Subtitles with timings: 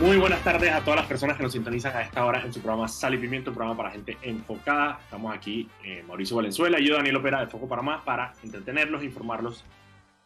[0.00, 2.60] Muy buenas tardes a todas las personas que nos sintonizan a esta hora en su
[2.60, 5.00] programa Sal y Pimiento, un programa para gente enfocada.
[5.02, 9.64] Estamos aquí, eh, Mauricio Valenzuela y yo, Daniel Opera de Foco Panamá, para entretenerlos, informarlos,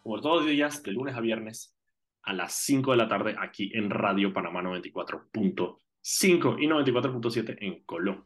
[0.02, 1.76] como todos los días, de lunes a viernes
[2.22, 8.24] a las 5 de la tarde, aquí en Radio Panamá 94.5 y 94.7 en Colón.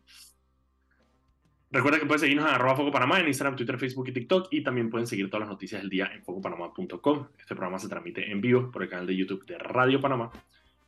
[1.71, 4.63] Recuerda que pueden seguirnos en arroba Foco Panamá en Instagram, Twitter, Facebook y TikTok y
[4.63, 7.29] también pueden seguir todas las noticias del día en focopanamá.com.
[7.39, 10.31] Este programa se transmite en vivo por el canal de YouTube de Radio Panamá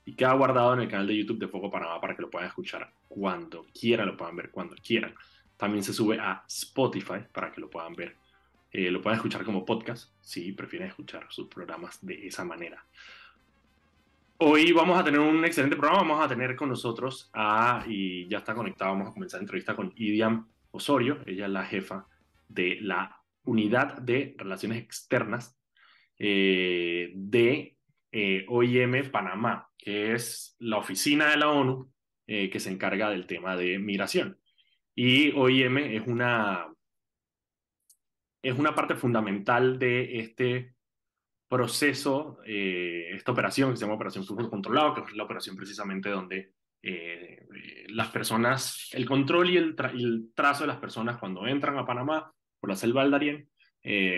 [0.06, 2.48] y queda guardado en el canal de YouTube de Foco Panamá para que lo puedan
[2.48, 5.12] escuchar cuando quieran, lo puedan ver cuando quieran.
[5.56, 8.16] También se sube a Spotify para que lo puedan ver,
[8.70, 12.84] eh, lo puedan escuchar como podcast si prefieren escuchar sus programas de esa manera.
[14.38, 18.38] Hoy vamos a tener un excelente programa, vamos a tener con nosotros a, y ya
[18.38, 22.06] está conectado, vamos a comenzar la entrevista con Idiam Osorio, ella es la jefa
[22.48, 25.58] de la unidad de relaciones externas
[26.18, 27.75] eh, de
[28.18, 31.92] eh, OIM Panamá, que es la oficina de la ONU
[32.26, 34.40] eh, que se encarga del tema de migración.
[34.94, 36.66] Y OIM es una,
[38.42, 40.76] es una parte fundamental de este
[41.46, 46.08] proceso, eh, esta operación que se llama Operación Flujo Controlado, que es la operación precisamente
[46.08, 46.54] donde
[47.88, 49.74] las personas, el control y el,
[50.34, 53.50] trazo de las personas cuando entran a Panamá por la selva del Darién,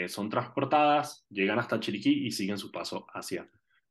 [0.08, 3.48] son transportadas, llegan hasta Chiriquí y siguen su paso hacia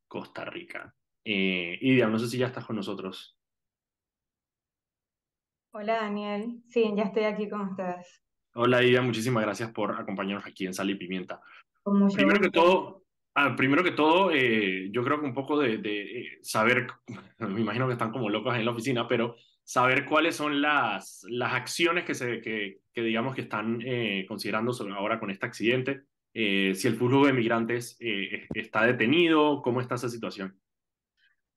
[0.07, 0.93] Costa Rica.
[1.23, 3.37] Eh, Idia, no sé si ya estás con nosotros.
[5.73, 8.23] Hola Daniel, sí, ya estoy aquí con ustedes.
[8.55, 11.39] Hola Idia, muchísimas gracias por acompañarnos aquí en Sal y Pimienta.
[12.15, 13.03] primero que todo,
[13.35, 16.87] ah, primero que todo, eh, yo creo que un poco de, eh, saber,
[17.39, 21.53] me imagino que están como locos en la oficina, pero saber cuáles son las, las
[21.53, 26.03] acciones que, se, que, que digamos que están eh, considerando ahora con este accidente,
[26.39, 30.55] eh, si el flujo de migrantes eh, está detenido, cómo está esa situación.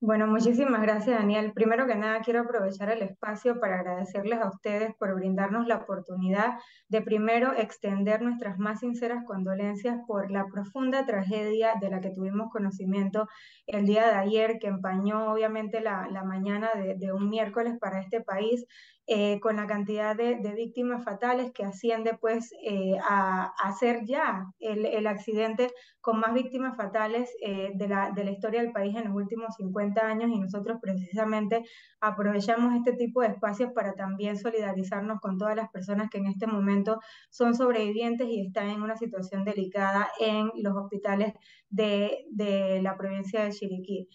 [0.02, 1.52] Bueno, muchísimas gracias, Daniel.
[1.52, 6.54] Primero que nada, quiero aprovechar el espacio para agradecerles a ustedes por brindarnos la oportunidad
[6.88, 12.50] de primero extender nuestras más sinceras condolencias por la profunda tragedia de la que tuvimos
[12.50, 13.28] conocimiento
[13.66, 18.00] el día de ayer, que empañó obviamente la, la mañana de, de, un miércoles para
[18.00, 18.64] este país
[19.12, 24.46] eh, con la cantidad de, víctimas fatales que asciende pues eh, a, a, ser ya
[24.60, 29.06] el, accidente con más víctimas fatales eh, de, la, de la historia del país en
[29.06, 31.64] los últimos 50 años y nosotros precisamente
[32.00, 36.46] aprovechamos este tipo de espacios para también solidarizarnos con todas las personas que en este
[36.46, 37.00] momento
[37.30, 41.34] son sobrevivientes y están en una situación delicada en los hospitales
[41.68, 44.08] de, de la provincia de Chiriquí.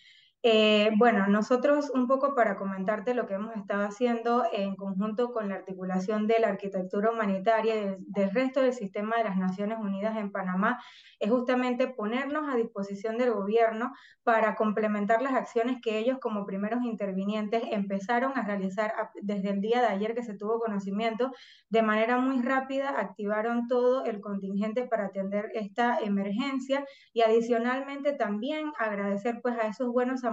[0.47, 5.49] Eh, bueno, nosotros un poco para comentarte lo que hemos estado haciendo en conjunto con
[5.49, 10.15] la articulación de la arquitectura humanitaria y del, resto del sistema de las Naciones Unidas
[10.17, 10.79] en Panamá,
[11.19, 13.91] es justamente ponernos a disposición del gobierno
[14.21, 19.81] para complementar las acciones que ellos como primeros intervinientes empezaron a realizar desde el día
[19.81, 21.31] de ayer que se tuvo conocimiento.
[21.69, 28.71] De manera muy rápida activaron todo el contingente para atender esta emergencia y adicionalmente también
[28.77, 30.23] agradecer pues a esos buenos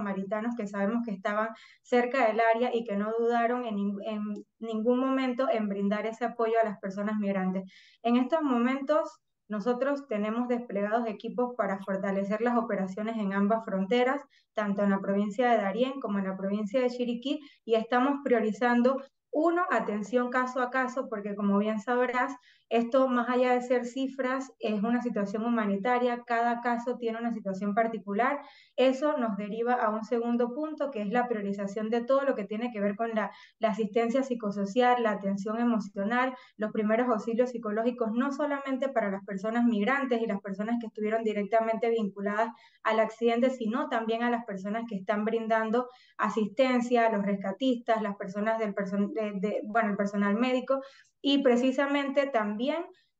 [0.57, 1.49] que sabemos que estaban
[1.81, 6.53] cerca del área y que no dudaron en, en ningún momento en brindar ese apoyo
[6.61, 7.63] a las personas migrantes.
[8.01, 14.21] En estos momentos nosotros tenemos desplegados equipos para fortalecer las operaciones en ambas fronteras,
[14.53, 19.03] tanto en la provincia de Darién como en la provincia de Chiriquí, y estamos priorizando
[19.31, 22.35] uno, atención caso a caso, porque como bien sabrás,
[22.73, 27.75] esto más allá de ser cifras, es una situación humanitaria, cada caso tiene una situación
[27.75, 28.41] particular.
[28.75, 32.45] Eso nos deriva a un segundo punto, que es la priorización de todo lo que
[32.45, 33.29] tiene que ver con la,
[33.59, 39.65] la acesistencia psicosocial, la atención emocional, los primeros auxilios psicológicos, no solamente para las personas
[39.65, 42.49] migrantes y las personas que estuvieron directamente vinculadas
[42.81, 48.15] al accidente, sino también a las personas que están brindando asistencia, a los rescatistas, las
[48.15, 50.81] personas del personal de, bueno, el personal médico
[51.25, 52.62] y precisamente también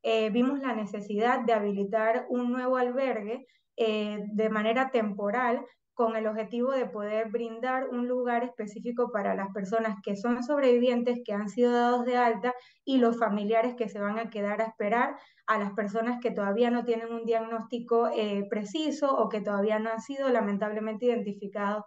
[0.03, 6.27] eh, vimos la necesidad de habilitar un nuevo albergue eh, de manera temporal con el
[6.27, 11.47] objetivo de poder brindar un lugar específico para las personas que son sobrevivientes, que han
[11.47, 12.53] sido dados de alta
[12.83, 16.71] y los familiares que se van a quedar a esperar a las personas que todavía
[16.71, 21.83] no tienen un diagnóstico eh, preciso o que todavía no han sido lamentablemente identificados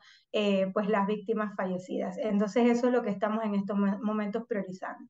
[0.75, 2.19] pues las víctimas fallecidas.
[2.19, 5.09] Entonces eso es lo que estamos en estos momentos priorizando.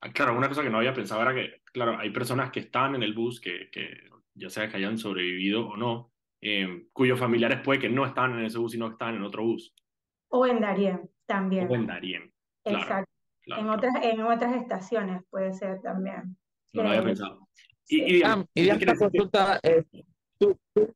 [0.00, 2.94] Ah, claro, una cosa que no había pensado era que, claro, hay personas que están
[2.94, 7.60] en el bus, que, que ya sea que hayan sobrevivido o no, eh, cuyos familiares
[7.64, 9.74] puede que no están en ese bus, sino que están en otro bus.
[10.28, 11.68] O en Darien también.
[11.70, 12.32] O en Darien.
[12.62, 13.12] Claro, Exacto.
[13.42, 16.36] Claro, en, Otras, en otras estaciones puede ser también.
[16.72, 17.48] No lo había pensado.
[17.88, 19.84] Y, y, ah, y, y consulta, eh,
[20.36, 20.92] tú, tú,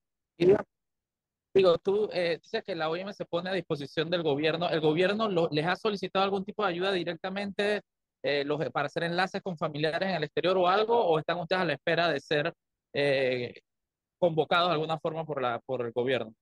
[1.53, 4.69] Digo, tú eh, dices que la OIM se pone a disposición del gobierno.
[4.69, 7.83] ¿El gobierno les ha solicitado algún tipo de ayuda directamente
[8.23, 10.99] eh, los, para hacer enlaces con familiares en el exterior o algo?
[10.99, 12.55] ¿O están ustedes a la espera de ser
[12.93, 13.55] eh,
[14.19, 16.33] convocados de alguna forma por, la, por el gobierno?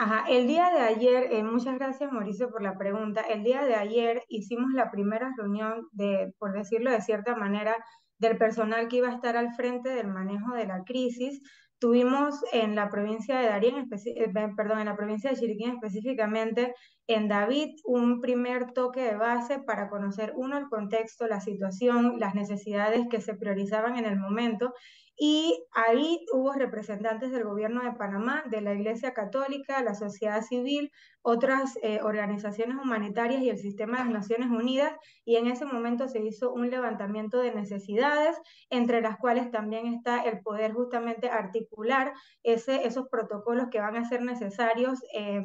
[0.00, 3.22] Ajá, el día de ayer, eh, muchas gracias Mauricio por la pregunta.
[3.22, 7.76] El día de ayer hicimos la primera reunión de, por decirlo de cierta manera,
[8.18, 11.40] del personal que iba a estar al frente del manejo de la crisis
[11.80, 16.74] Tuvimos en la provincia de Darien, eh, perdón, en la provincia de Chiriquín específicamente,
[17.06, 22.34] en David, un primer toque de base para conocer, uno, el contexto, la situación, las
[22.34, 24.74] necesidades que se priorizaban en el momento.
[25.20, 30.92] Y ahí hubo representantes del gobierno de Panamá, de la Iglesia Católica, la sociedad civil,
[31.22, 34.92] otras eh, organizaciones humanitarias y el sistema de las Naciones Unidas,
[35.24, 38.36] y en ese momento se hizo un levantamiento de necesidades,
[38.70, 42.12] entre las cuales también está el poder justamente articular
[42.44, 45.44] ese, esos protocolos que van a ser necesarios eh,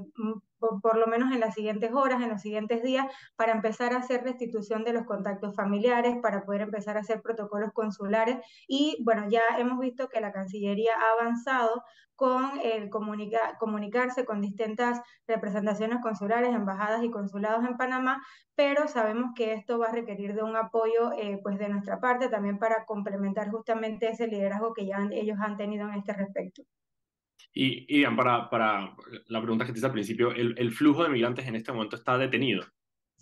[0.81, 4.23] por, lo menos en las siguientes horas, en los siguientes días, para empezar a hacer
[4.23, 8.37] restitución de los contactos familiares, para poder empezar a hacer protocolos consulares.
[8.67, 11.83] Y bueno, ya hemos visto que la Cancillería ha avanzado
[12.15, 12.51] con
[13.59, 18.23] comunicarse con distintas representaciones consulares, embajadas y consulados en Panamá,
[18.55, 22.29] pero sabemos que esto va a requerir de un apoyo eh, pues de nuestra parte
[22.29, 26.63] también para complementar justamente ese liderazgo que ya ellos han tenido en este respecto.
[27.53, 28.95] Y, y para, para
[29.27, 31.95] la pregunta que te hice al principio, ¿el, ¿el flujo de migrantes en este momento
[31.95, 32.65] está detenido?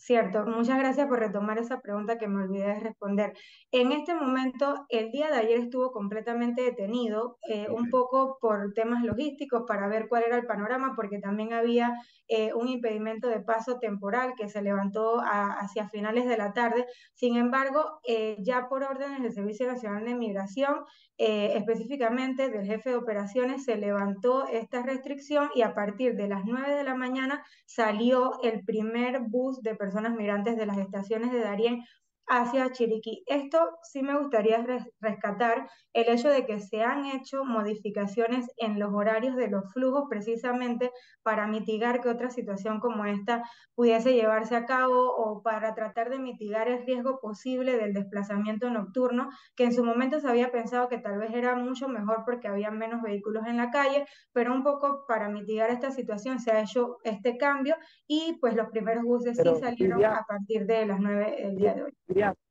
[0.04, 3.34] Cierto, muchas gracias por retomar esa pregunta que me olvidé de responder.
[3.72, 9.04] En este momento, el día de ayer estuvo completamente detenido, eh, un poco por temas
[9.04, 11.94] logísticos, para ver cuál era el panorama, porque también había
[12.28, 16.88] eh, un impedimento de paso temporal que se levantó hacia finales de la tarde.
[17.14, 20.84] Sin embargo, eh, ya por órdenes del Servicio Nacional de Migración,
[21.24, 26.74] específicamente del jefe de operaciones, se levantó esta restricción y a partir de las 9
[26.74, 31.42] de la mañana salió el primer bus de personas personas migrantes de las estaciones de
[31.42, 31.84] Darien
[32.32, 33.24] hacia Chiriquí.
[33.28, 34.66] Esto sí me gustaría
[35.02, 40.06] rescatar el hecho de que se han hecho modificaciones en los horarios de los flujos
[40.10, 40.92] precisamente
[41.24, 43.44] para mitigar que otra situación como esta
[43.76, 49.30] pudiese llevarse a cabo o para tratar de mitigar el riesgo posible del desplazamiento nocturno,
[49.58, 52.72] que en su momento se había pensado que tal vez era mucho mejor porque había
[52.72, 57.00] menos vehículos en la calle, pero un poco para mitigar esta situación se ha hecho
[57.04, 57.76] este cambio
[58.08, 61.84] y pues los primeros buses sí salieron a partir de las 9 del día de
[61.84, 61.92] hoy.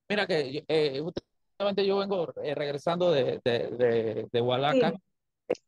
[0.09, 4.93] Mira que eh, justamente yo vengo eh, regresando de, de, de, Hualaca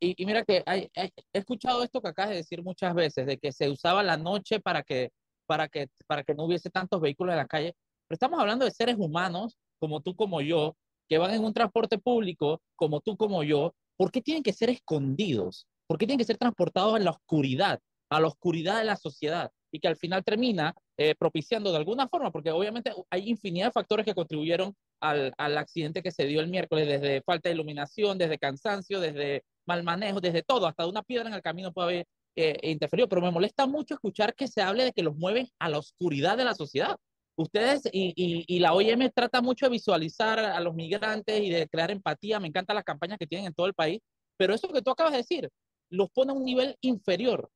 [0.01, 3.69] y, mira que he escuchado esto que acabas de decir muchas veces, de que se
[3.69, 5.11] usaba la noche para que,
[5.47, 7.75] para que, para que no hubiese tantos vehículos en la calle,
[8.09, 10.77] pero estamos hablando de seres humanos como tú, como yo,
[11.09, 14.71] que van en un transporte público como tú, como yo, ¿por qué tienen que ser
[14.71, 15.67] escondidos?
[15.87, 19.51] ¿Por qué tienen que ser transportados en la oscuridad, a la oscuridad de la sociedad?
[19.73, 23.73] Y que al final termina eh, propiciando de alguna forma, porque obviamente hay infinidad de
[23.73, 28.19] factores que contribuyeron al, al, accidente que se dio el miércoles, desde falta de iluminación,
[28.19, 32.07] desde cansancio, desde mal manejo, desde todo, hasta una piedra en el camino puede haber
[32.37, 35.69] eh, interferido, pero me molesta mucho escuchar que se hable de que los mueven a
[35.69, 36.97] la oscuridad de la sociedad.
[37.37, 41.67] Ustedes y, y, y, la OIM trata mucho de visualizar a los migrantes y de
[41.69, 44.01] crear empatía, me encantan las campañas que tienen en todo el país,
[44.37, 45.49] pero eso que tú acabas de decir,
[45.91, 47.51] los pone a un nivel inferior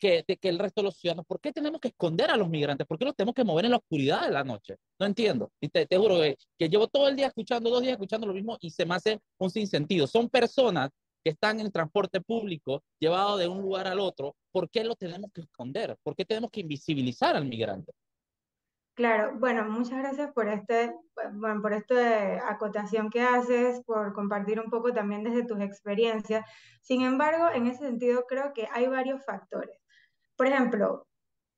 [0.00, 1.26] que, que el resto de los ciudadanos.
[1.26, 2.86] ¿Por qué tenemos que esconder a los migrantes?
[2.86, 4.76] ¿Por qué los tenemos que mover en la oscuridad de la noche?
[4.98, 5.52] No entiendo.
[5.60, 8.34] Y te, te juro que, que, llevo todo el día escuchando, dos días escuchando lo
[8.34, 10.06] mismo y se me hace un sinsentido.
[10.06, 10.90] Son personas
[11.22, 14.34] que están en el transporte público llevado de un lugar al otro.
[14.50, 15.96] ¿Por qué lo tenemos que esconder?
[16.02, 17.92] ¿Por qué tenemos que invisibilizar al migrante?
[18.94, 20.92] Claro, bueno, muchas gracias por este,
[21.32, 26.44] bueno, por esta acotación que haces, por compartir un poco también desde tus experiencias.
[26.82, 29.74] Sin embargo, en ese sentido creo que hay varios factores.
[30.40, 31.06] Por ejemplo,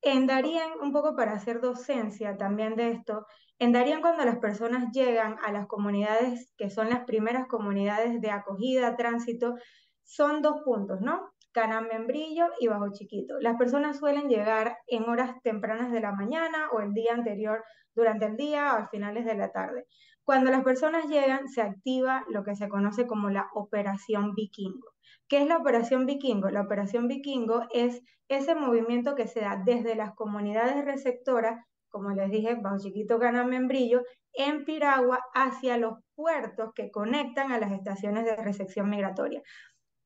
[0.00, 3.28] en Darien, un poco para hacer docencia también de esto,
[3.60, 8.32] en Darien cuando las personas llegan a las comunidades que son las primeras comunidades de
[8.32, 9.54] acogida, tránsito,
[10.02, 11.30] son dos puntos, ¿no?
[11.52, 13.38] Canamembrillo y Bajo Chiquito.
[13.38, 17.62] Las personas suelen llegar en horas tempranas de la mañana o el día anterior
[17.94, 19.86] durante el día o a finales de la tarde.
[20.24, 24.88] Cuando las personas llegan, se activa lo que se conoce como la operación vikingo.
[25.28, 26.50] ¿Qué es la operación vikingo?
[26.50, 28.02] La operación vikingo es
[28.36, 33.44] ese movimiento que se da desde las comunidades receptoras, como les dije, Bajo Chiquito, Gana
[33.44, 39.42] Membrillo, en Piragua hacia los puertos que conectan a las estaciones de recepción migratoria.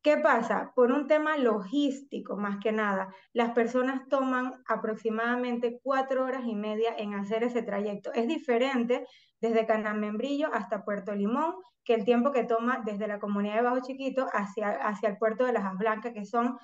[0.02, 0.72] ¿Qué pasa?
[0.76, 6.94] Por un tema logístico, más que nada, las personas toman aproximadamente cuatro horas y media
[6.96, 8.12] en hacer ese trayecto.
[8.12, 9.04] Es diferente
[9.40, 13.80] desde Canamembrillo hasta Puerto Limón que el tiempo que toma desde la comunidad de Bajo
[13.80, 16.56] Chiquito hacia, hacia el puerto de Las Blancas, que son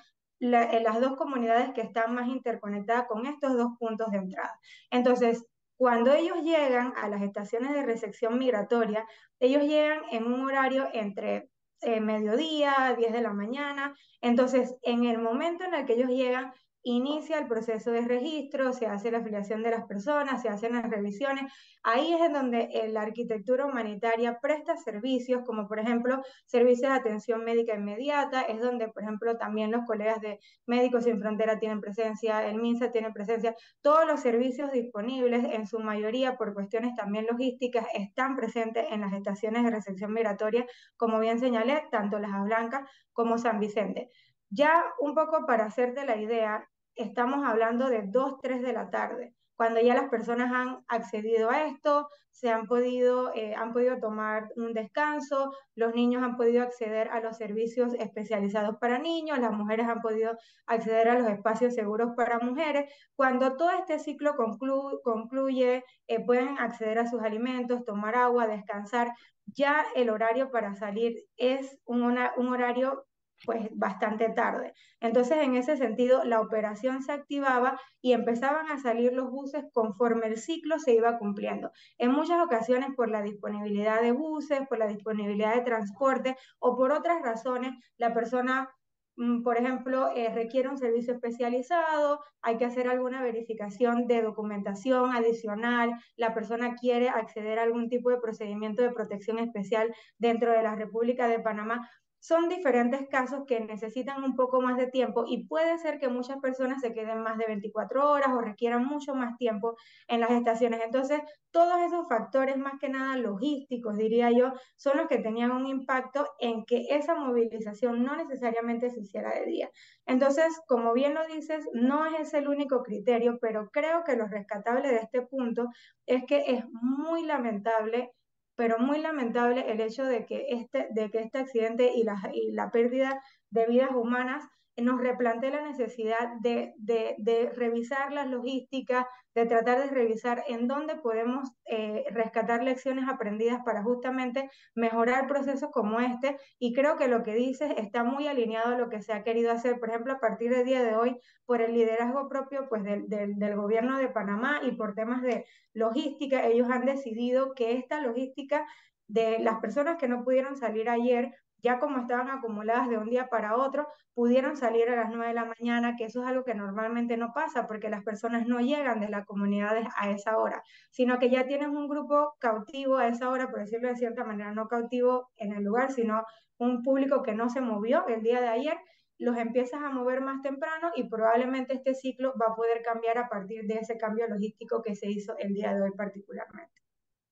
[0.43, 4.59] en las dos comunidades que están más interconectadas con estos dos puntos de entrada.
[4.91, 5.45] Entonces,
[5.77, 9.05] cuando ellos llegan a las estaciones de recepción migratoria,
[9.39, 11.49] ellos llegan en un horario entre
[11.81, 13.95] eh, mediodía, 10 de la mañana.
[14.21, 18.85] Entonces, en el momento en el que ellos llegan, inicia el proceso de registro, se
[18.85, 21.51] hace la afiliación de las personas, se hacen las revisiones.
[21.81, 26.97] Ahí es en donde eh, la arquitectura humanitaria presta servicios, como por ejemplo servicios de
[26.99, 31.81] atención médica inmediata, es donde por ejemplo también los colegas de Médicos Sin Frontera tienen
[31.81, 37.25] presencia, el MINSA tiene presencia, todos los servicios disponibles, en su mayoría por cuestiones también
[37.29, 40.65] logísticas, están presentes en las estaciones de recepción migratoria,
[40.97, 44.09] como bien señalé, tanto Las Blancas como San Vicente.
[44.49, 49.35] Ya un poco para hacerte la idea, estamos hablando de 2, 3 de la tarde,
[49.55, 54.51] cuando ya las personas han accedido a esto, se han podido, eh, han podido tomar
[54.55, 59.87] un descanso, los niños han podido acceder a los servicios especializados para niños, las mujeres
[59.87, 60.35] han podido
[60.65, 62.91] acceder a los espacios seguros para mujeres.
[63.15, 69.13] Cuando todo este ciclo concluye, eh, pueden acceder a sus alimentos, tomar agua, descansar.
[69.45, 72.01] Ya el horario para salir es un,
[72.37, 73.05] un horario
[73.45, 74.73] pues bastante tarde.
[74.99, 80.27] Entonces, en ese sentido, la operación se activaba y empezaban a salir los buses conforme
[80.27, 81.71] el ciclo se iba cumpliendo.
[81.97, 86.91] En muchas ocasiones por la disponibilidad de buses, por la disponibilidad de transporte o por
[86.91, 88.69] otras razones, la persona
[89.15, 95.11] mm, por ejemplo, eh, requiere un servicio especializado, hay que hacer alguna verificación de documentación
[95.11, 100.63] adicional, la persona quiere acceder a algún tipo de procedimiento de protección especial dentro de
[100.63, 101.87] la República de Panamá
[102.23, 106.37] son diferentes casos que necesitan un poco más de tiempo y puede ser que muchas
[106.37, 109.75] personas se queden más de 24 horas o requieran mucho más tiempo
[110.07, 110.79] en las estaciones.
[110.85, 111.19] Entonces,
[111.51, 116.25] todos esos factores, más que nada logísticos, diría yo, son los que tenían un impacto
[116.39, 119.69] en que esa movilización no necesariamente se hiciera de día.
[120.05, 124.87] Entonces, como bien lo dices, no es el único criterio, pero creo que lo rescatable
[124.87, 125.67] de este punto
[126.05, 128.13] es que es muy lamentable
[128.55, 132.51] pero muy lamentable el hecho de que este, de que este accidente y la, y
[132.51, 134.43] la pérdida de vidas humanas
[134.77, 140.95] nos replantea la necesidad de, de, revisar las logísticas, de tratar de revisar en dónde
[140.95, 146.37] podemos eh, rescatar lecciones aprendidas para justamente mejorar procesos como este.
[146.59, 149.51] Y creo que lo que dices está muy alineado a lo que se ha querido
[149.51, 153.07] hacer, por ejemplo, a partir del día de hoy, por el liderazgo propio pues, del,
[153.09, 158.01] del, del gobierno de Panamá y por temas de logística, ellos han decidido que esta
[158.01, 158.65] logística
[159.07, 163.29] de las personas que no pudieron salir ayer ya como estaban acumuladas de un día
[163.29, 166.53] para otro, pudieron salir a las 9 de la mañana, que eso es algo que
[166.53, 171.17] normalmente no pasa porque las personas no llegan de las comunidades a esa hora, sino
[171.19, 174.67] que ya tienes un grupo cautivo a esa hora, por decirlo de cierta manera, no
[174.67, 176.23] cautivo en el lugar, sino
[176.57, 178.77] un público que no se movió el día de ayer,
[179.17, 183.29] los empiezas a mover más temprano y probablemente este ciclo va a poder cambiar a
[183.29, 186.73] partir de ese cambio logístico que se hizo el día de hoy particularmente.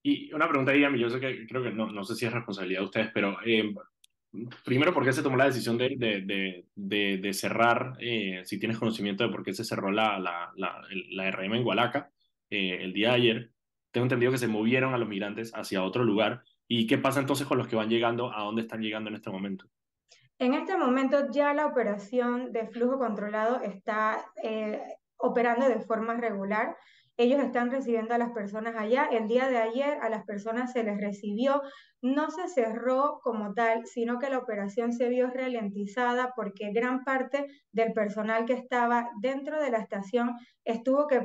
[0.04, 2.80] Y una pregunta, dígame, yo sé que creo que no, no sé si es responsabilidad
[2.80, 3.72] de ustedes, pero eh,
[4.64, 7.96] primero, ¿por qué se tomó la decisión de, de, de, de cerrar?
[8.00, 12.10] Eh, si tienes conocimiento de por qué se cerró la, la, la, RM en Hualaca
[12.50, 13.52] eh, el día de ayer,
[13.90, 16.42] tengo entendido que se movieron a los migrantes hacia otro lugar.
[16.66, 18.32] ¿Y qué pasa entonces con los que van llegando?
[18.34, 19.66] ¿A dónde están llegando en este momento?
[20.38, 24.80] En este momento ya la operación de flujo controlado está eh,
[25.18, 26.76] operando de forma regular.
[27.18, 29.08] Ellos están recibiendo a las personas allá.
[29.10, 31.62] El día de ayer a las personas se les recibió.
[32.00, 37.46] No se cerró como tal, sino que la operación se vio ralentizada porque gran parte
[37.70, 40.32] del personal que estaba dentro de la estación
[40.64, 41.20] estuvo que,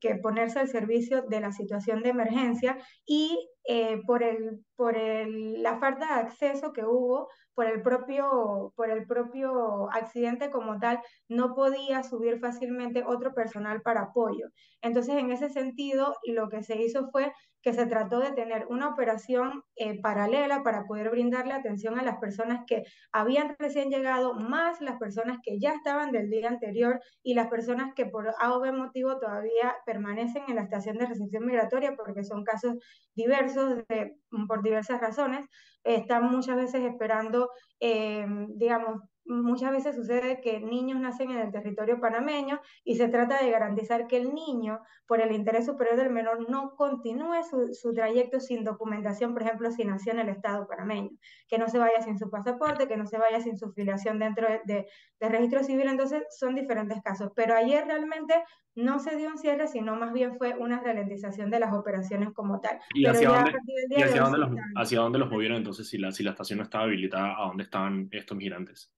[0.00, 5.62] que, ponerse al servicio de la situación de emergencia y eh, por, el, por el,
[5.62, 11.00] la falta de acceso que hubo, por el, propio, por el propio accidente como tal,
[11.28, 14.48] no podía subir fácilmente otro personal para apoyo.
[14.82, 17.32] Entonces, en ese sentido, lo que se hizo fue
[17.64, 22.18] que se trató de tener una operación eh, paralela para poder brindarle atención a las
[22.18, 27.32] personas que habían recién llegado, más las personas que ya estaban del día anterior y
[27.32, 31.46] las personas que por A o B motivo todavía permanecen en la estación de recepción
[31.46, 32.74] migratoria porque son casos
[33.14, 34.14] diversos de,
[34.46, 35.46] por diversas razones.
[35.84, 37.50] están muchas veces esperando,
[37.80, 38.26] eh,
[38.56, 43.50] digamos, muchas veces sucede que niños nacen en el territorio panameño y se trata de
[43.50, 48.64] garantizar que el niño, por el interés superior del menor, no continúe su, trayecto sin
[48.64, 51.10] documentación, por ejemplo, si nació en el Estado panameño,
[51.48, 54.46] que no se vaya sin su pasaporte, que no se vaya sin su filiación dentro
[54.64, 54.86] de,
[55.20, 55.88] registro civil.
[55.88, 57.32] Entonces, son diferentes casos.
[57.34, 58.34] Pero ayer realmente
[58.74, 62.60] no se dio un cierre, sino más bien fue una ralentización de las operaciones como
[62.60, 62.78] tal.
[62.94, 63.52] ¿Y hacia, dónde,
[64.04, 66.84] hacia, dónde los, hacia dónde los movieron entonces si la, si la estación no estaba
[66.84, 67.36] habilitada?
[67.38, 68.92] ¿A dónde estaban estos migrantes?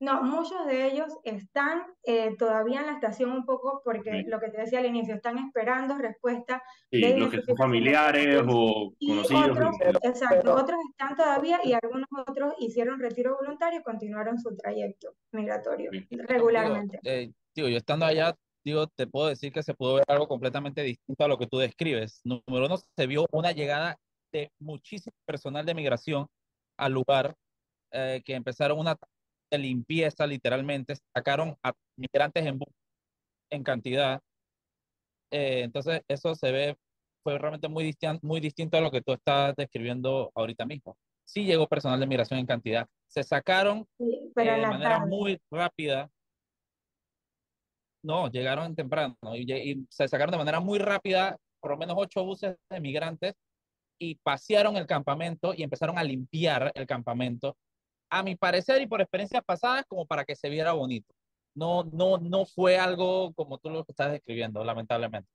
[0.00, 4.48] No, muchos de ellos están eh, todavía en la estación un poco porque lo que
[4.48, 9.50] te decía al inicio, están esperando respuesta sí, de los que son familiares o conocidos.
[9.50, 15.12] Otros, exacto, otros están todavía y algunos otros hicieron retiro voluntario y continuaron su trayecto
[15.32, 16.98] migratorio regularmente.
[17.02, 20.26] Digo, eh, digo, yo estando allá, digo, te puedo decir que se pudo ver algo
[20.26, 22.22] completamente distinto a lo que tú describes.
[22.24, 23.98] Número uno, se vio una llegada
[24.32, 26.26] de muchísimo personal de migración
[26.78, 27.34] al lugar
[27.92, 28.96] eh, que empezaron una
[29.50, 32.58] de limpieza, literalmente, sacaron a migrantes en,
[33.50, 34.20] en cantidad.
[35.32, 36.76] Eh, entonces, eso se ve,
[37.22, 40.96] fue realmente muy, distinto, muy distinto a lo que tú estás describiendo ahorita mismo.
[41.24, 42.86] Sí llegó personal de migración en cantidad.
[43.06, 46.10] Se sacaron eh, de manera muy rápida.
[48.02, 52.24] No, llegaron temprano y, y se sacaron de manera muy rápida por lo menos ocho
[52.24, 53.34] buses de migrantes
[54.00, 57.56] y pasearon el campamento y empezaron a limpiar el campamento
[58.10, 61.14] a mi parecer y por experiencias pasadas, como para que se viera bonito.
[61.54, 65.28] No, no, no fue algo como tú lo estás describiendo, lamentablemente.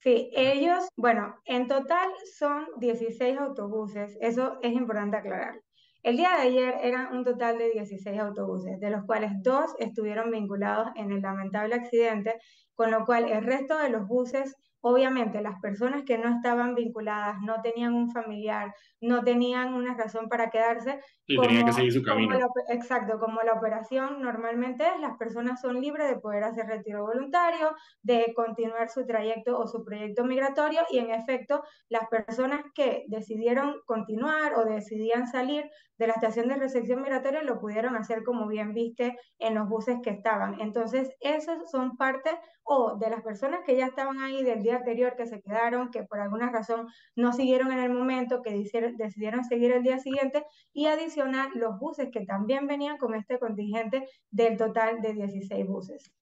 [0.00, 5.60] Sí, ellos, bueno, en total son 16 autobuses, eso es importante aclarar.
[6.02, 10.32] El día de ayer eran un total de 16 autobuses, de los cuales dos estuvieron
[10.32, 12.40] vinculados en el lamentable accidente,
[12.74, 17.36] con lo cual el resto de los buses Obviamente, las personas que no estaban vinculadas,
[17.40, 21.00] no tenían un familiar, no tenían una razón para quedarse.
[21.26, 22.36] Y tenían que seguir su camino.
[22.68, 27.76] exacto, como la operación normalmente es, las personas son libres de poder hacer retiro voluntario,
[28.02, 33.76] de continuar su trayecto o su proyecto migratorio, y en efecto, las personas que decidieron
[33.86, 38.74] continuar o decidían salir de la estación de recepción migratoria lo pudieron hacer como bien
[38.74, 40.60] viste en los buses que estaban.
[40.60, 42.30] Entonces, esos son parte
[42.64, 46.02] o de las personas que ya estaban ahí del día anterior, que se quedaron, que
[46.04, 46.86] por alguna razón
[47.16, 52.10] no siguieron en el momento, que decidieron seguir el día siguiente, y adicional los buses
[52.12, 56.12] que también venían con este contingente del total de 16 buses.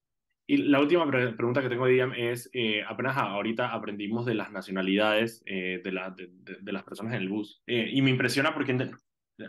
[0.47, 5.43] Y la última pregunta que tengo, Diam, es, eh, apenas ahorita aprendimos de las nacionalidades
[5.45, 8.91] eh, de, la, de, las personas en el bus, eh, y me impresiona porque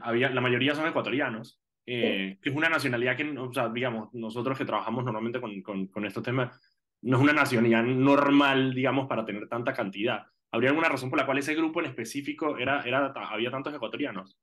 [0.00, 4.64] había, la mayoría son ecuatorianos, que es una nacionalidad que, o sea, digamos, nosotros que
[4.64, 6.56] trabajamos normalmente con, con, con estos temas,
[7.02, 10.26] no es una nacionalidad normal, digamos, para tener tanta cantidad.
[10.52, 14.38] ¿Habría alguna razón por la cual ese grupo en específico era, era, había tantos ecuatorianos?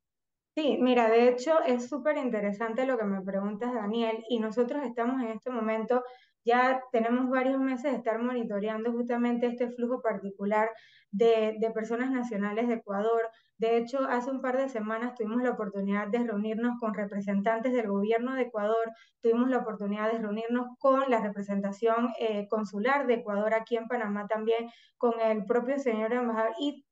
[0.56, 5.22] Sí, mira, de hecho es súper interesante lo que me preguntas, Daniel, y nosotros estamos
[5.22, 6.04] en este momento,
[6.44, 10.70] ya tenemos varios meses de estar monitoreando justamente este flujo particular
[11.12, 13.22] de, de personas nacionales de Ecuador,
[13.60, 17.90] de hecho, hace un par de semanas tuvimos la oportunidad de reunirnos con representantes del
[17.90, 18.90] gobierno de Ecuador,
[19.22, 24.28] tuvimos la oportunidad de reunirnos con la representación eh, consular de Ecuador aquí en Panamá
[24.28, 26.54] también, con el propio señor embajador.
[26.58, 26.86] Y,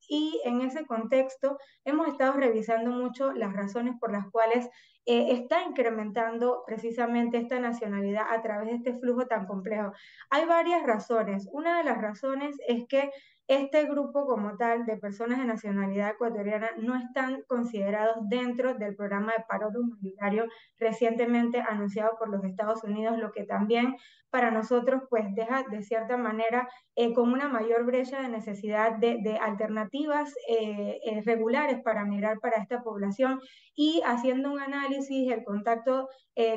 [0.46, 4.70] en ese contexto hemos estado revisando mucho las razones por las cuales
[5.06, 9.92] eh, está incrementando precisamente esta nacionalidad a través de este flujo tan complejo.
[10.30, 11.48] Hay varias razones.
[11.52, 13.10] Una de las razones es que
[13.48, 19.34] este grupo como tal de personas de nacionalidad ecuatoriana no están considerados dentro del programa
[19.38, 20.46] de paro humanitario
[20.78, 23.96] recientemente anunciado por los Estados Unidos, lo que también
[24.30, 29.38] para nosotros pues deja de cierta manera eh, con una mayor brecha de necesidad de,
[29.42, 33.40] alternativas eh, eh, regulares para migrar para esta población
[33.76, 36.10] y haciendo un análisis, el contacto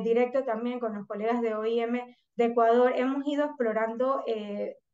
[0.02, 2.00] directo también con los colegas de OIM
[2.36, 4.22] de Ecuador, hemos ido explorando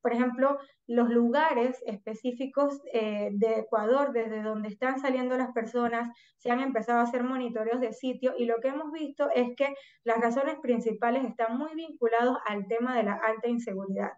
[0.06, 6.48] por ejemplo, los lugares específicos eh, de Ecuador, desde donde están saliendo las personas, se
[6.48, 10.18] han empezado a hacer monitoreos de sitio y lo que hemos visto es que las
[10.18, 14.12] razones principales están muy vinculados al tema de la alta inseguridad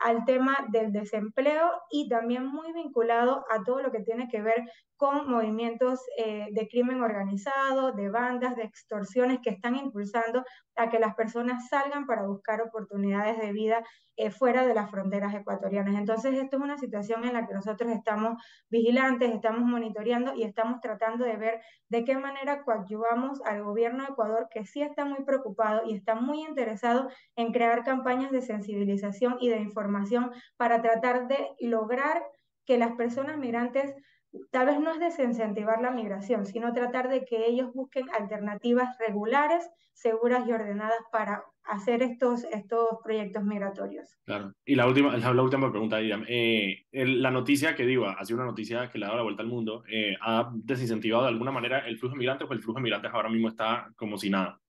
[0.00, 4.64] al tema del desempleo y también muy vinculado a todo lo que tiene que ver
[4.96, 10.44] con movimientos eh, de crimen organizado, de bandas, de extorsiones que están impulsando
[10.76, 13.84] a que las personas salgan para buscar oportunidades de vida
[14.16, 15.96] eh, fuera de las fronteras ecuatorianas.
[15.96, 20.80] Entonces, esto es una situación en la que nosotros estamos vigilantes, estamos monitoreando y estamos
[20.80, 25.24] tratando de ver de qué manera coadyuvamos al gobierno de Ecuador, que sí está muy
[25.24, 31.26] preocupado y está muy interesado en crear campañas de sensibilización y de información para tratar
[31.26, 32.22] de lograr
[32.66, 33.94] que las personas migrantes
[34.50, 39.68] tal vez no es desincentivar la migración, sino tratar de que ellos busquen alternativas regulares,
[39.92, 44.16] seguras y ordenadas para hacer estos, estos proyectos migratorios.
[44.24, 44.52] Claro.
[44.64, 48.90] Y la última, la, última pregunta, eh, la noticia que digo, ha sido una noticia
[48.90, 51.98] que le ha dado la vuelta al mundo, eh, ¿ha desincentivado de alguna manera el
[51.98, 54.60] flujo de migrantes o el flujo de migrantes ahora mismo está como si nada?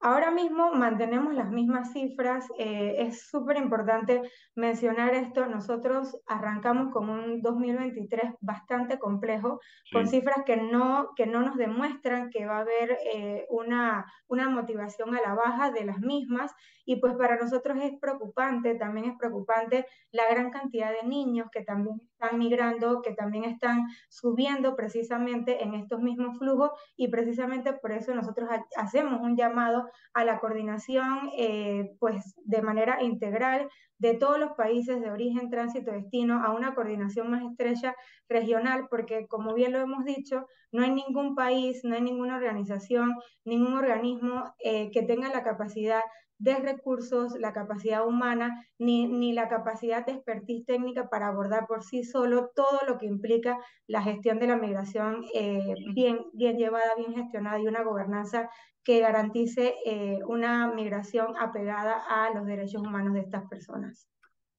[0.00, 2.46] Ahora mismo mantenemos las mismas cifras.
[2.58, 4.22] Eh, es súper importante
[4.54, 5.46] mencionar esto.
[5.46, 9.60] Nosotros arrancamos con un 2023 bastante complejo,
[9.92, 14.50] con cifras que no, que no nos demuestran que va a haber eh, una, una
[14.50, 16.54] motivación a la baja de las mismas.
[16.84, 21.64] Y pues para nosotros es preocupante, también es preocupante la gran cantidad de niños que
[21.64, 27.92] también están migrando, que también están subiendo precisamente en estos mismos flujos y precisamente por
[27.92, 34.38] eso nosotros hacemos un llamado a la coordinación eh, pues de manera integral de todos
[34.38, 37.94] los países de origen, tránsito, destino, a una coordinación más estrecha
[38.28, 43.14] regional, porque como bien lo hemos dicho, no hay ningún país, no hay ninguna organización,
[43.44, 46.02] ningún organismo eh, que tenga la capacidad
[46.38, 51.82] de recursos, la capacidad humana, ni, ni, la capacidad de expertise técnica para abordar por
[51.82, 56.94] sí solo todo lo que implica la gestión de la migración eh, bien, bien llevada,
[56.96, 58.50] bien gestionada y una gobernanza
[58.84, 64.08] que garantice eh, una migración apegada a los derechos humanos de estas personas.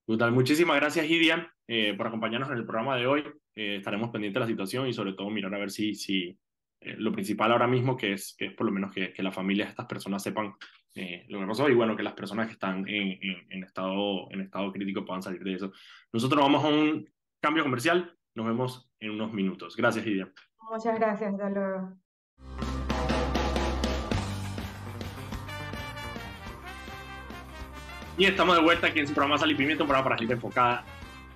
[0.07, 0.31] Brutal.
[0.31, 3.23] Muchísimas gracias, Idia, eh, por acompañarnos en el programa de hoy.
[3.53, 6.37] estaremos pendientes de la situación y sobre todo mirar a ver si, si
[6.81, 9.67] lo principal ahora mismo, que es, que es por lo menos que, que las familias
[9.67, 10.53] de estas personas sepan
[10.97, 14.41] eh, lo que pasó y bueno, que las personas que están en, en, estado, en
[14.41, 15.71] estado crítico puedan salir de eso.
[16.11, 17.07] Nosotros vamos a un
[17.39, 19.75] cambio comercial, nos vemos en unos minutos.
[19.75, 20.31] Gracias, Lidia.
[20.71, 21.93] Muchas gracias, hasta luego.
[28.17, 30.33] Y estamos de vuelta aquí en su programa Sal y Pimiento, un programa para gente
[30.33, 30.83] enfocada.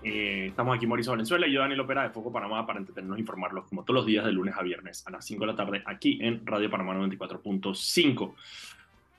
[0.04, 3.22] Eh, estamos aquí Mauricio Valenzuela y yo Daniel Opera de Foco Panamá para entretenernos e
[3.22, 5.84] informarlos como todos los días de lunes a viernes a las 5 de la tarde
[5.86, 8.34] aquí en Radio Panamá 94.5.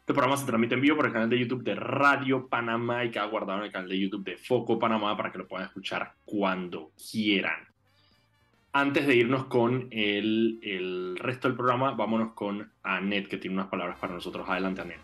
[0.02, 3.12] Este programa se transmite en vivo por el canal de YouTube de Radio Panamá y
[3.12, 6.14] queda guardado en el canal de YouTube de Foco Panamá para que lo puedan escuchar
[6.24, 7.68] cuando quieran.
[8.72, 13.68] Antes de irnos con el, el resto del programa, vámonos con Anet, que tiene unas
[13.68, 14.48] palabras para nosotros.
[14.48, 14.98] Adelante, Anet.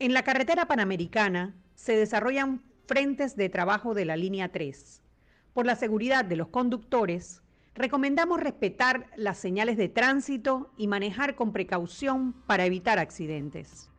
[0.00, 5.04] En la carretera panamericana se desarrollan frentes de trabajo de la línea 3.
[5.52, 7.44] Por la seguridad de los conductores,
[7.76, 13.90] Recomendamos respetar las señales de tránsito y manejar con precaución para evitar accidentes.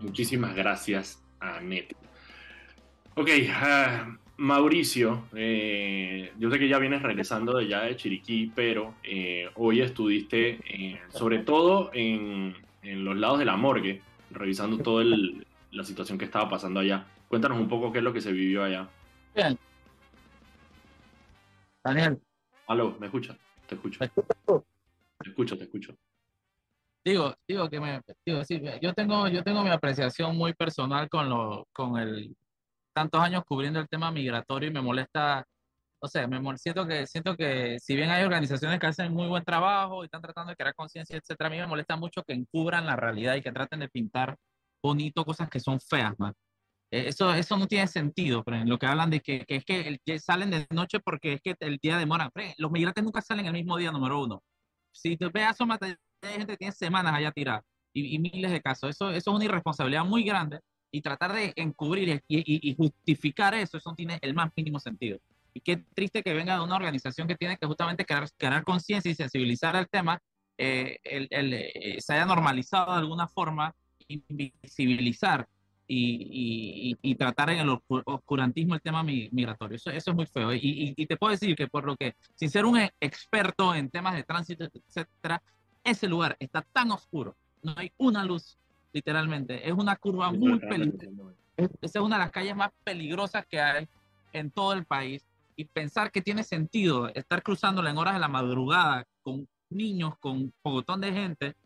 [0.00, 1.94] Muchísimas gracias, Anet.
[3.14, 8.94] Ok, ah, Mauricio, eh, yo sé que ya vienes regresando de allá de Chiriquí, pero
[9.04, 15.04] eh, hoy estuviste eh, sobre todo en, en, los lados de la morgue, revisando toda
[15.04, 17.06] la situación que estaba pasando allá.
[17.28, 18.88] Cuéntanos un poco qué es lo que se vivió allá.
[21.88, 22.20] Daniel.
[22.66, 23.36] Aló, ¿me escuchas?
[23.66, 23.98] Te escucho.
[24.00, 25.96] ¿Me Te escucho, te escucho.
[27.04, 31.28] Digo, digo que me, digo, sí, yo tengo, yo tengo mi apreciación muy personal con
[31.28, 32.36] lo, con el
[32.92, 35.46] tantos años cubriendo el tema migratorio y me molesta,
[36.00, 39.44] o sea, me siento que, siento que si bien hay organizaciones que hacen muy buen
[39.44, 42.84] trabajo y están tratando de crear conciencia, etcétera, a mí me molesta mucho que encubran
[42.84, 44.36] la realidad y que traten de pintar
[44.82, 46.34] bonito cosas que son feas, man.
[46.90, 50.66] Eh, eso, eso no tiene sentido, lo que hablan de que, es que, salen de
[50.70, 52.30] noche porque es que el día demora.
[52.56, 54.42] Los migrantes nunca salen el mismo día, número uno.
[54.92, 58.90] Si te veas, hay gente que tiene semanas allá tirada y, miles de casos.
[58.90, 63.76] Eso, eso es una irresponsabilidad muy grande y tratar de encubrir y, y, justificar eso,
[63.76, 65.18] eso no tiene el más mínimo sentido.
[65.52, 69.10] Y qué triste que venga de una organización que tiene que justamente crear, crear conciencia
[69.10, 70.20] y sensibilizar al tema,
[70.56, 73.74] eh, el, el, eh, se haya normalizado de alguna forma,
[74.08, 75.46] invisibilizar
[75.90, 79.76] y, y, tratar en el oscurantismo el tema migratorio.
[79.76, 80.52] Eso, eso es muy feo.
[80.52, 84.14] Y, y, te puedo decir que por lo que, sin ser un experto en temas
[84.14, 85.42] de tránsito, etcétera,
[85.82, 88.58] ese lugar está tan oscuro, no hay una luz,
[88.92, 89.66] literalmente.
[89.66, 91.34] Es una curva muy peligrosa.
[91.56, 93.88] Esa es una de las calles más peligrosas que hay
[94.34, 95.24] en todo el país.
[95.56, 100.36] Y pensar que tiene sentido estar cruzándola en horas de la madrugada con niños, con
[100.36, 101.56] un montón de gente,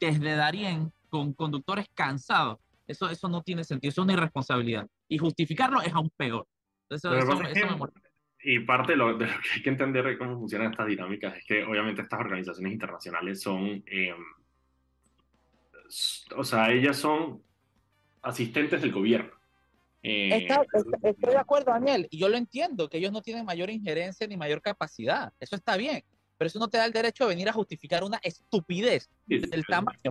[0.00, 4.86] desde Darien, con conductores cansados eso, eso no tiene sentido, eso es una irresponsabilidad.
[5.08, 6.46] Y justificarlo es aún peor.
[6.88, 7.12] Eso,
[8.40, 11.64] y parte de lo, que hay que entender de cómo funcionan estas dinámicas es que
[11.64, 14.16] obviamente estas organizaciones internacionales son, em,
[16.36, 17.42] o sea, ellas son
[18.22, 19.32] asistentes del gobierno.
[20.02, 20.48] Eh,
[21.02, 24.36] estoy de acuerdo, Daniel, y yo lo entiendo, que ellos no tienen mayor injerencia ni
[24.36, 26.04] mayor capacidad, eso está bien,
[26.36, 30.10] pero eso no te da el derecho de venir a justificar una estupidez del tamaño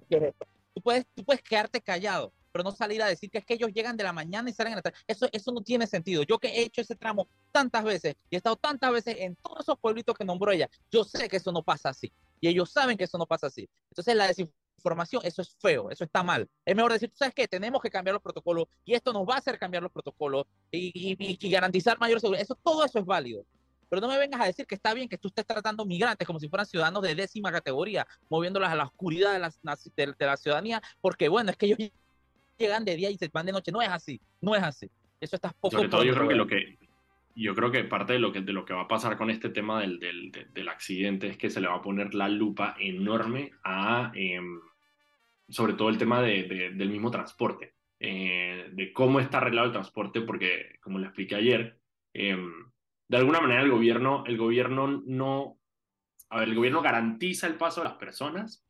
[0.74, 3.72] Tú puedes, tú puedes quedarte callado, pero no salir a decir que es que ellos
[3.72, 4.98] llegan de la mañana y salen a la tarde.
[5.06, 6.24] Eso, eso no tiene sentido.
[6.24, 9.60] Yo que he hecho ese tramo tantas veces y he estado tantas veces en todos
[9.60, 12.12] esos pueblitos que nombró ella, yo sé que eso no pasa así.
[12.42, 13.70] Y ellos saben que eso no pasa así.
[13.92, 16.50] Entonces la desinformación, eso es feo, eso está mal.
[16.66, 19.36] Es mejor decir, tú sabes que tenemos que cambiar los protocolos y esto nos va
[19.36, 22.42] a hacer cambiar los protocolos y, y, y garantizar mayor seguridad.
[22.42, 23.46] Eso, todo eso es válido.
[23.88, 26.40] pero no me vengas a decir que está bien que tú estés tratando migrantes como
[26.40, 29.54] si fueran ciudadanos de décima categoría, moviéndolos a la oscuridad de la,
[29.96, 31.78] de, la ciudadanía, porque bueno, es que ellos
[32.58, 33.72] llegan de día y se van de noche.
[33.72, 34.90] No es así, no es así.
[35.20, 35.76] Eso está poco.
[35.76, 36.78] Sobre todo yo creo que lo que
[37.38, 39.50] yo creo que parte de lo que, de lo que va a pasar con este
[39.50, 43.52] tema del, del, del accidente es que se le va a poner la lupa enorme
[43.64, 44.60] a, em,
[45.48, 50.22] sobre todo el tema de, del mismo transporte, eh, de cómo está arreglado el transporte,
[50.22, 51.80] porque como le expliqué ayer,
[52.14, 52.72] em,
[53.08, 55.60] de alguna manera el gobierno, el gobierno no,
[56.30, 58.66] a ver, el gobierno garantiza el paso de las personas,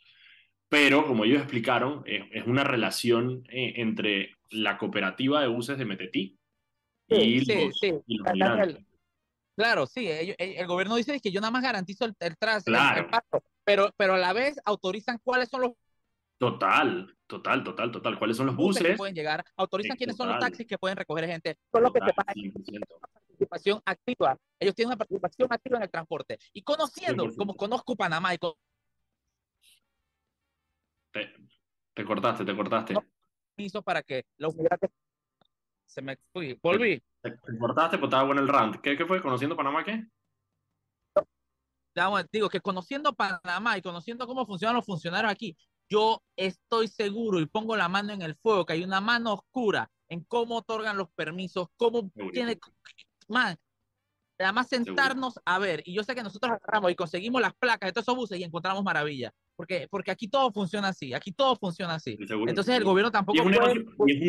[0.69, 6.38] pero como ellos explicaron, es una relación eh, entre la cooperativa de buses de Metetí
[7.10, 7.93] Sí, sí, sí.
[9.56, 12.36] Claro, sí, el, gobierno dice que yo nada más garantizo el, el,
[13.63, 15.71] pero, pero a la vez autorizan cuáles son los
[16.39, 18.19] Total, total, total, total.
[18.19, 18.84] ¿Cuáles son los buses?
[18.84, 21.58] que pueden llegar, autorizan quiénes son los taxis que pueden recoger gente.
[21.71, 24.38] Son los que te participación activa.
[24.60, 26.38] Ellos tienen una participación activa en el transporte.
[26.53, 28.38] Y conociendo, como conozco Panamá y
[31.12, 31.34] te,
[31.93, 32.96] te, cortaste, te cortaste.
[33.56, 34.26] Permiso para que
[35.86, 36.60] se me fui.
[36.62, 37.02] Volví.
[37.22, 38.78] Te, cortaste, pues estaba bueno el rant.
[38.82, 39.22] ¿Qué, ¿Qué fue?
[39.22, 40.06] ¿Conociendo Panamá qué?
[42.32, 45.58] Digo que conociendo Panamá y conociendo cómo funcionan los funcionarios aquí,
[45.89, 49.89] yo estoy seguro y pongo la mano en el fuego que hay una mano oscura
[50.10, 52.60] en cómo otorgan los permisos, cómo tiene.
[53.28, 53.58] Man,
[54.38, 57.93] además sentarnos a ver, y yo sé que nosotros agarramos y conseguimos las placas de
[57.93, 59.34] todos esos buses y encontramos maravilla.
[59.58, 62.15] Porque, porque aquí todo funciona así, aquí todo funciona así.
[62.20, 63.39] Entonces el gobierno tampoco...
[63.39, 63.52] es, un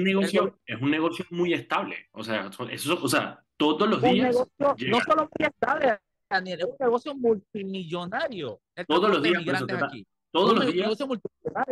[0.02, 2.08] negocio, es, un negocio, muy estable.
[2.12, 4.34] O sea, eso, o sea todos los días...
[4.58, 5.98] no solo muy estable,
[6.30, 8.60] Daniel, es un negocio multimillonario.
[8.86, 9.64] todos los días.
[10.30, 10.98] Todos los días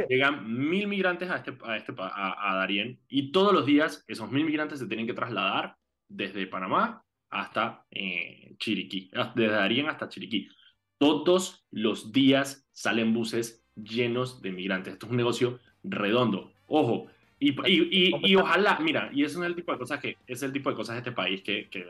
[0.09, 4.31] llegan mil migrantes a, este, a, este, a, a Darien y todos los días esos
[4.31, 5.77] mil migrantes se tienen que trasladar
[6.09, 10.49] desde Panamá hasta eh, Chiriquí, desde Darien hasta Chiriquí.
[10.99, 14.95] Todos los días salen buses llenos de migrantes.
[14.95, 16.53] Esto es un negocio redondo.
[16.67, 17.07] Ojo,
[17.39, 20.53] y, y, y, ojalá, mira, y eso es el tipo de cosas que es el
[20.53, 21.87] tipo de cosas de este país que, que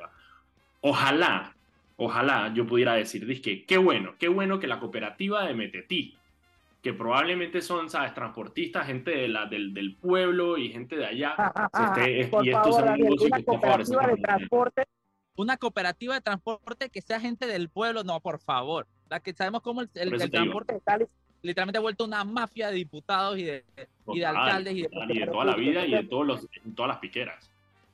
[0.81, 1.55] ojalá,
[1.97, 6.17] ojalá yo pudiera decir, que qué bueno, qué bueno que la cooperativa de Metetí,
[6.83, 11.37] que probablemente son, sabes, transportistas, gente de la, del, del pueblo y gente de allá,
[12.43, 14.83] y esto es un negocio que cooperativa de transporte
[15.37, 18.87] una cooperativa de transporte que sea gente del pueblo, no, por favor.
[19.09, 20.99] La que sabemos cómo el, transporte está
[21.43, 23.65] literalmente ha vuelto una mafia de diputados y de,
[24.09, 27.51] y de alcaldes y de, toda la vida y de todos los, todas las piqueras.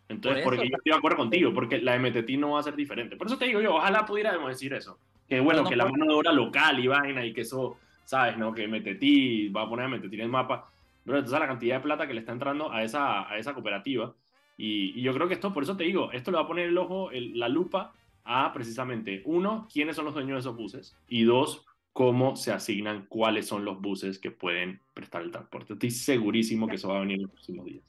[0.09, 3.17] Entonces, porque yo estoy de acuerdo contigo, porque la MTT no va a ser diferente.
[3.17, 4.99] Por eso te digo yo, ojalá pudiéramos decir eso.
[5.29, 8.37] Que bueno, que la mano de obra local y vaina y que eso, ¿sabes?
[8.37, 10.71] no Que MTT va a poner MTT en el mapa.
[11.05, 14.13] Pero entonces la cantidad de plata que le está entrando a esa, a esa cooperativa
[14.57, 16.79] y, yo creo que esto, por eso te digo, esto le va a poner el
[16.79, 17.93] ojo, la lupa
[18.25, 23.07] a precisamente, uno, quiénes son los dueños de esos buses y dos, cómo se asignan
[23.09, 25.75] cuáles son los buses que pueden prestar el transporte.
[25.75, 27.83] Estoy segurísimo que eso va a venir en los próximos días.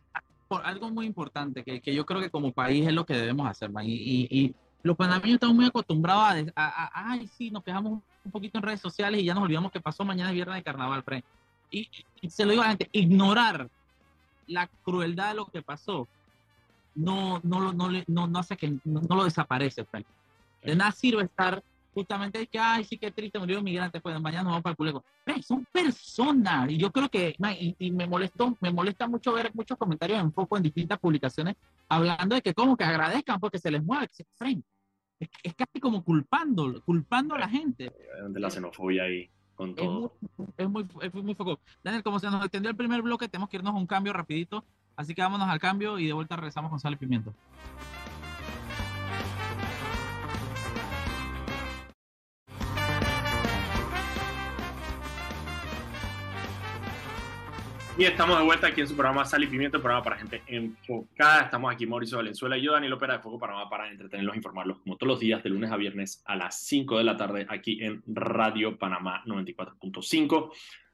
[0.48, 3.48] Por algo muy importante que, que yo creo que como país es lo que debemos
[3.48, 8.58] hacer, man, y, los panameños estamos muy acostumbrados a, ay, sí, nos quejamos un poquito
[8.58, 11.24] en redes sociales y ya nos olvidamos que pasó mañana es viernes de carnaval, pre.
[11.72, 11.89] Y,
[12.28, 13.69] se lo digo a la gente, ignorar
[14.46, 16.08] la crueldad de lo que pasó
[16.96, 20.06] no, no, no, no, no hace que no, lo desaparece, Frank.
[20.63, 24.49] De nada sirve estar justamente que, ay, sí, qué triste, murió un migrante, pues mañana
[24.49, 25.04] vamos para el culeco.
[25.41, 27.36] son personas, y yo creo que,
[27.80, 31.56] y, me molestó, me molesta mucho ver muchos comentarios en foco en distintas publicaciones,
[31.88, 34.63] hablando de que como que agradezcan porque se les mueve, que se
[35.43, 37.91] Es, casi como culpando, culpando a la gente.
[38.30, 39.30] De la xenofobia ahí.
[39.56, 40.15] Con todo.
[40.58, 41.60] Es muy, es muy, foco.
[41.84, 44.65] Daniel, como se nos extendió el primer bloque, tenemos que irnos a un cambio rapidito.
[44.95, 47.36] Así que vámonos al cambio y de vuelta regresamos con sal y pimiento.
[57.95, 61.41] Y estamos de vuelta aquí en su programa Sal y Pimiento, programa para gente enfocada.
[61.41, 64.97] Estamos aquí Mauricio Valenzuela y yo, Daniel Opera de Foco Panamá, para entretenerlos informarlos como
[64.97, 68.01] todos los días, de lunes a viernes a las 5 de la tarde, aquí en
[68.08, 70.51] Radio Panamá 94.5.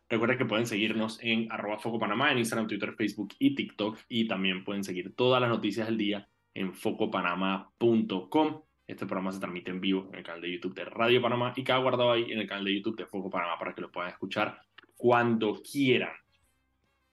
[0.10, 3.98] Recuerden que pueden seguirnos en arroba Foco Panamá, en Instagram, Twitter, Facebook y TikTok.
[4.10, 8.62] Y también pueden seguir todas las noticias del día en focopanama.com.
[8.88, 11.64] Este programa se transmite en vivo en el canal de YouTube de Radio Panamá y
[11.64, 14.12] queda guardado ahí en el canal de YouTube de Foco Panamá para que lo puedan
[14.12, 14.60] escuchar
[14.98, 16.12] cuando quieran.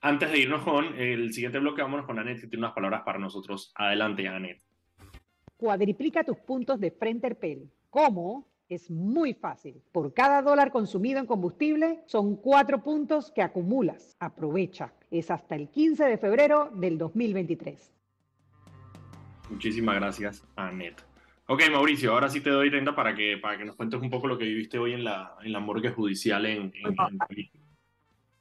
[0.07, 3.19] Antes de irnos con el siguiente bloque, vámonos con Anet, que tiene unas palabras para
[3.19, 3.73] nosotros.
[3.75, 4.63] Adelante, Anet.
[5.57, 7.69] Cuadriplica tus puntos de Frente Pel.
[7.91, 8.47] ¿Cómo?
[8.69, 9.83] Es muy fácil.
[9.91, 14.17] Por cada dólar consumido en combustible son cuatro puntos que acumulas.
[14.21, 14.93] Aprovecha.
[15.11, 17.93] Es hasta el 15 de febrero del 2023.
[19.51, 21.05] Muchísimas gracias, Anet.
[21.49, 24.29] Ok, Mauricio, ahora sí te doy renta para que, para que nos cuentes un poco
[24.29, 26.97] lo que viviste hoy en la, en la morgue judicial en, en,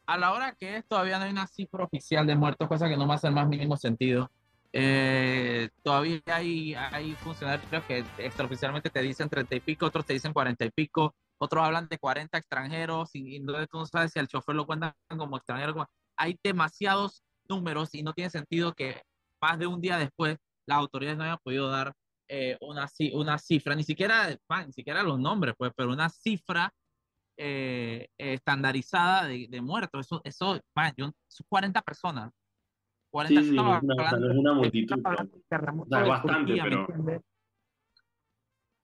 [0.06, 2.98] A la hora que es, todavía no hay una cifra oficial de muertos, cosa que
[2.98, 4.30] no me hace el más mínimo sentido.
[4.72, 10.34] Eh, todavía hay, hay funcionarios que extraoficialmente te dicen 30 y pico, otros te dicen
[10.34, 14.28] 40 y pico, otros hablan de 40 extranjeros y, entonces tú no sabes si el
[14.28, 15.88] chofer lo cuentan como extranjero.
[16.18, 19.02] Hay demasiados números y no tiene sentido que
[19.42, 21.94] más de un día después las autoridades no hayan podido dar
[22.28, 26.74] eh, una, una cifra, ni siquiera, ni siquiera los nombres, pues, pero una cifra
[27.38, 30.06] eh, estandarizada de, de, muertos.
[30.06, 31.12] Eso, eso, man, yo,
[31.50, 32.32] 40 personas.
[33.12, 34.98] 40 sí, sí, una, es una multitud.
[34.98, 36.88] es bastante, pero...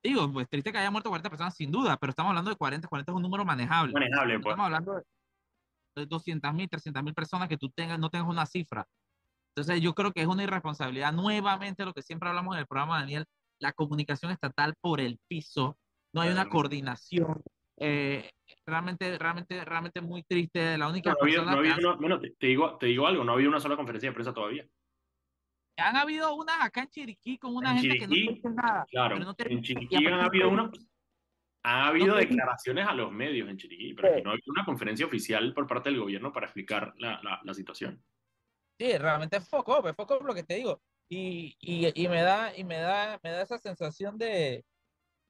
[0.03, 2.87] Digo, pues triste que haya muerto 40 personas sin duda, pero estamos hablando de 40,
[2.87, 3.93] 40 es un número manejable.
[3.93, 4.53] Manejable, pues.
[4.53, 5.03] Estamos hablando
[5.95, 8.87] de 200 mil, 300 mil personas que tú tengas, no tengas una cifra.
[9.55, 11.13] Entonces yo creo que es una irresponsabilidad.
[11.13, 13.25] Nuevamente, lo que siempre hablamos en el programa, Daniel,
[13.59, 15.77] la comunicación estatal por el piso,
[16.13, 17.41] no hay una coordinación.
[17.83, 18.29] Eh,
[18.63, 20.77] realmente, realmente, realmente muy triste.
[20.77, 21.15] La única
[21.81, 24.33] no, bueno, te, digo, te digo algo, no ha habido una sola conferencia de prensa
[24.33, 24.67] todavía.
[25.77, 28.85] Han habido unas acá en Chiriquí con una gente que no dice nada.
[28.87, 30.69] Claro, en Chiriquí han habido una,
[31.63, 35.51] ha habido declaraciones a los medios en Chiriquí, pero no ha habido una conferencia oficial
[35.55, 38.03] por parte del gobierno para explicar la, la, la situación.
[38.79, 40.81] Sí, realmente es foco, es foco lo que te digo.
[41.09, 44.63] Y, y, y, me da, y me da, me da esa sensación de,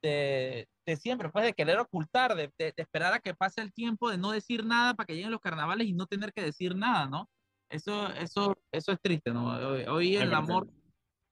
[0.02, 4.10] de, de siempre, pues de querer ocultar, de, de, esperar a que pase el tiempo,
[4.10, 7.08] de no decir nada para que lleguen los carnavales y no tener que decir nada,
[7.08, 7.30] ¿no?
[7.70, 9.48] Eso, eso, eso es triste, ¿no?
[9.94, 10.70] Hoy, el amor,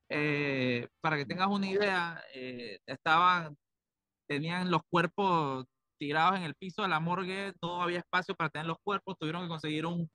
[0.10, 3.58] eh, para que tengas una idea, eh, estaban,
[4.28, 5.66] tenían los cuerpos
[6.00, 9.44] tirados en el piso de la morgue, no había espacio para tener los cuerpos, tuvieron
[9.44, 10.10] que conseguir un,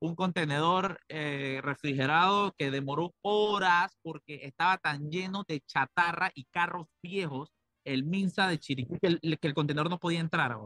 [0.00, 6.86] un contenedor eh, refrigerado que demoró horas porque estaba tan lleno de chatarra y carros
[7.02, 7.50] viejos,
[7.86, 10.56] el Minsa de Chiriquí, que el, que el contenedor no podía entrar.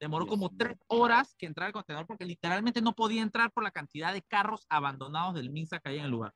[0.00, 3.70] Demoró como tres horas que entrar el contenedor porque literalmente no podía entrar por la
[3.70, 6.34] cantidad de carros abandonados del Minsa que hay en el lugar.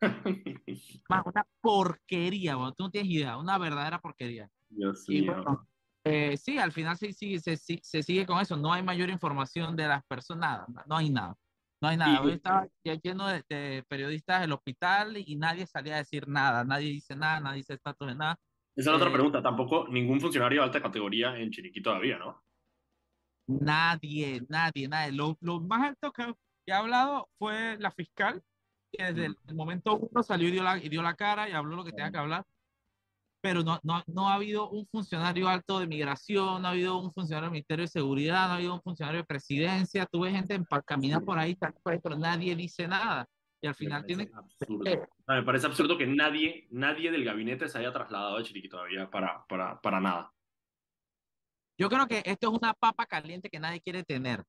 [1.08, 4.48] una porquería, tú no tienes idea, una verdadera porquería.
[5.08, 5.66] y bueno,
[6.04, 9.76] eh, sí, al final sí, sí, se, se, sigue con eso, no hay mayor información
[9.76, 11.36] de las personas, nada, no hay nada.
[11.80, 12.20] No hay nada.
[12.22, 12.68] Hoy estaba
[13.02, 16.62] lleno de, periodistas del hospital y nadie salía a decir nada.
[16.62, 18.38] Nadie dice nada, nadie dice estatus de nada.
[18.74, 19.42] Esa es la otra eh, pregunta.
[19.42, 22.42] Tampoco ningún funcionario de alta categoría en Chiriquí todavía, ¿no?
[23.46, 25.12] Nadie, nadie, nadie.
[25.12, 26.32] Lo, lo más alto que,
[26.66, 28.42] he hablado fue la fiscal,
[28.90, 31.76] que desde el, momento uno salió y dio, la, y dio la cara y habló
[31.76, 32.44] lo que tenía que hablar
[33.42, 37.12] pero no, no, no ha habido un funcionario alto de migración, no ha habido un
[37.12, 40.64] funcionario del Ministerio de Seguridad, no ha habido un funcionario de presidencia, tuve gente en,
[40.86, 41.58] caminar por ahí,
[42.02, 43.26] pero nadie dice nada.
[43.62, 44.28] Y al final tiene...
[45.28, 49.46] me parece absurdo que nadie, nadie del gabinete se haya trasladado a Chiriquí todavía para,
[49.46, 50.32] para, para nada.
[51.78, 54.42] Yo creo que esto es una papa caliente que nadie quiere tener.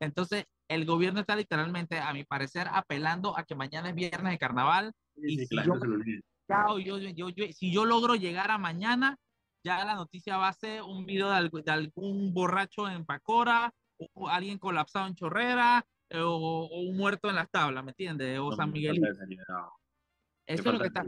[0.00, 4.38] Entonces, el gobierno está literalmente, a mi parecer, apelando a que mañana es viernes de
[4.38, 4.92] carnaval.
[5.16, 5.56] y si
[7.14, 9.16] yo, si yo logro llegar a mañana,
[9.64, 13.72] ya la noticia va a ser un video de, algún borracho en Pacora,
[14.14, 18.38] o alguien colapsado en Chorrera, eh, o, un muerto en las tablas, ¿me entiendes?
[18.38, 19.02] O San Miguel.
[20.46, 21.04] Eso es lo que está.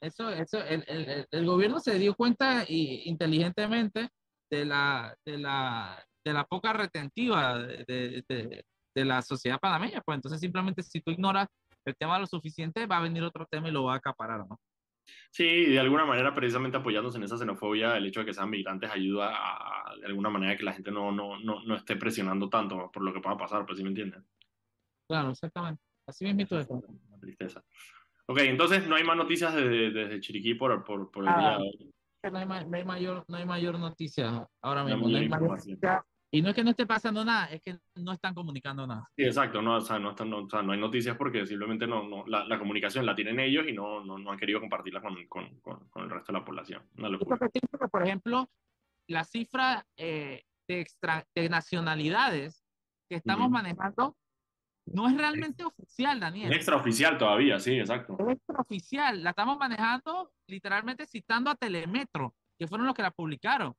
[0.00, 4.10] Eso, eso, el, el, el, gobierno se dio cuenta y, inteligentemente
[4.50, 10.02] de la, de la, de la poca retentiva de, de, de la sociedad panameña.
[10.02, 11.48] Pues entonces simplemente si tú ignoras
[11.84, 14.58] el tema lo suficiente, va a venir otro tema y lo va a acaparar, ¿no?
[15.30, 18.90] Sí, de alguna manera, precisamente apoyándose en esa xenofobia, el hecho de que sean migrantes
[18.90, 22.90] ayuda a, de alguna manera, que la gente no, no, no, no esté presionando tanto
[22.92, 24.24] por lo que pueda pasar, pues sí me entienden.
[25.08, 25.82] Claro, exactamente.
[26.06, 26.68] Así mismo es.
[26.68, 27.62] Una tristeza.
[28.26, 31.56] Ok, entonces no hay más noticias desde, desde Chiriquí por, por, por el día de
[31.56, 31.90] hoy.
[32.30, 35.08] No hay, mayor, no hay mayor noticia ahora mismo.
[35.08, 35.58] No hay, mayor
[36.34, 39.08] y no es que no esté pasando nada, es que no están comunicando nada.
[39.16, 41.86] Sí, exacto, no, o sea, no, están, no, o sea, no hay noticias porque simplemente
[41.86, 45.00] no, no la, la, comunicación la tienen ellos y no, no, no han querido compartirla
[45.00, 46.82] con, con, con, con, el resto de la población.
[46.98, 47.38] Una locura.
[47.88, 48.50] Por ejemplo,
[49.08, 52.66] la cifra eh, de, extra, de nacionalidades
[53.08, 54.16] que estamos manejando
[54.86, 56.50] no es realmente oficial, Daniel.
[56.50, 58.16] Es extraoficial todavía, sí, exacto.
[58.18, 63.72] Es extraoficial, la estamos manejando literalmente citando a Telemetro, que fueron los que la publicaron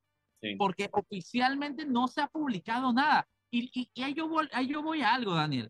[0.58, 3.28] porque oficialmente no se ha publicado nada.
[3.51, 5.70] Y, y, ahí, yo voy, ahí yo voy a algo, Daniel.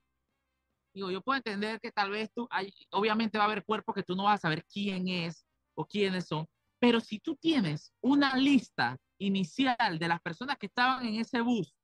[0.94, 4.04] Digo, yo puedo entender que tal vez tú, hay, obviamente va a haber cuerpos que
[4.04, 5.46] tú no vas a saber quién es
[5.76, 6.48] o quiénes son,
[6.80, 11.76] pero si tú tienes una lista inicial de las personas que estaban en ese bus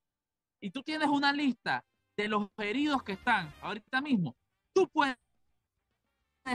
[0.61, 1.83] y tú tienes una lista
[2.15, 4.37] de los heridos que están ahorita mismo,
[4.73, 5.17] tú puedes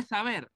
[0.08, 0.50] saber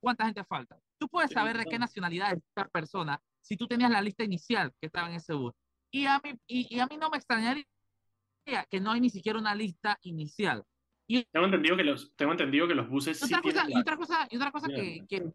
[0.00, 3.90] cuánta gente falta Tú puedes saber de qué nacionalidad es esta persona si tú tenías
[3.90, 5.52] la lista inicial que estaba en ese bus.
[5.90, 7.66] Y a mí, y, a mí no me extrañaría
[8.70, 10.64] que no hay ni siquiera una lista inicial.
[11.06, 13.96] Y, tengo entendido que los, tengo entendido que los buses otra sí cosa, y otra
[13.96, 15.32] cosa, y otra cosa que, que...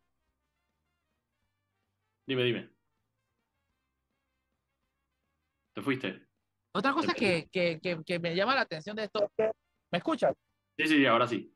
[2.26, 2.70] Dime, dime.
[5.74, 6.28] ¿Te fuiste?
[6.74, 9.32] Otra cosa que, que, que, me llama la atención de esto
[9.92, 10.36] ¿Me escuchas?
[10.78, 11.54] Sí, sí, ahora sí.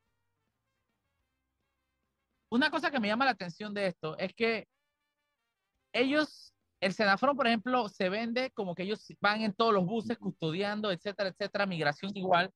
[2.49, 4.67] Una cosa que me llama la atención de esto es que
[5.93, 10.17] ellos, el Senafron, por ejemplo, se vende como que ellos van en todos los buses
[10.17, 12.51] custodiando, etcétera, etcétera, migración igual,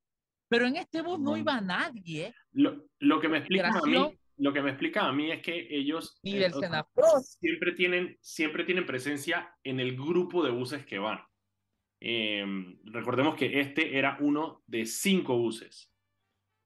[0.48, 2.34] pero en este bus no iba nadie.
[2.52, 5.68] Lo, lo que me explica a mí, lo que me explica a mí es que
[5.70, 11.00] ellos y del Senafron siempre tienen, siempre tienen presencia en el grupo de buses que
[11.00, 11.20] van.
[12.02, 15.92] Em, recordemos que este era uno de cinco buses.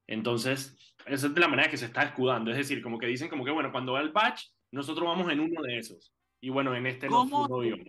[0.08, 2.50] Entonces, esa es de la manera que se está escudando.
[2.52, 5.40] Es decir, como que dicen como que, bueno, cuando va el patch, nosotros vamos en
[5.40, 6.14] uno de esos.
[6.42, 7.88] Y bueno, en este no, no íbamos.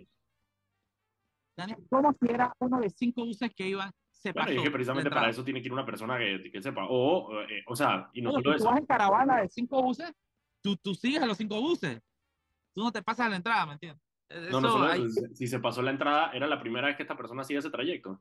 [1.90, 5.30] ¿Cómo si era uno de cinco buses que iban se bueno, es que precisamente para
[5.30, 6.86] eso tiene que ir una persona que, que sepa.
[6.88, 8.64] O, eh, o sea, y no solo eso.
[8.64, 10.12] Tú vas en caravana de cinco buses,
[10.62, 12.00] tú, tú sigues a los cinco buses.
[12.74, 14.02] Tú no te pasas a la entrada, ¿me entiendes?
[14.50, 17.42] no, no solo si se pasó la entrada, era la primera vez que esta persona
[17.42, 18.20] hacía ese trayecto.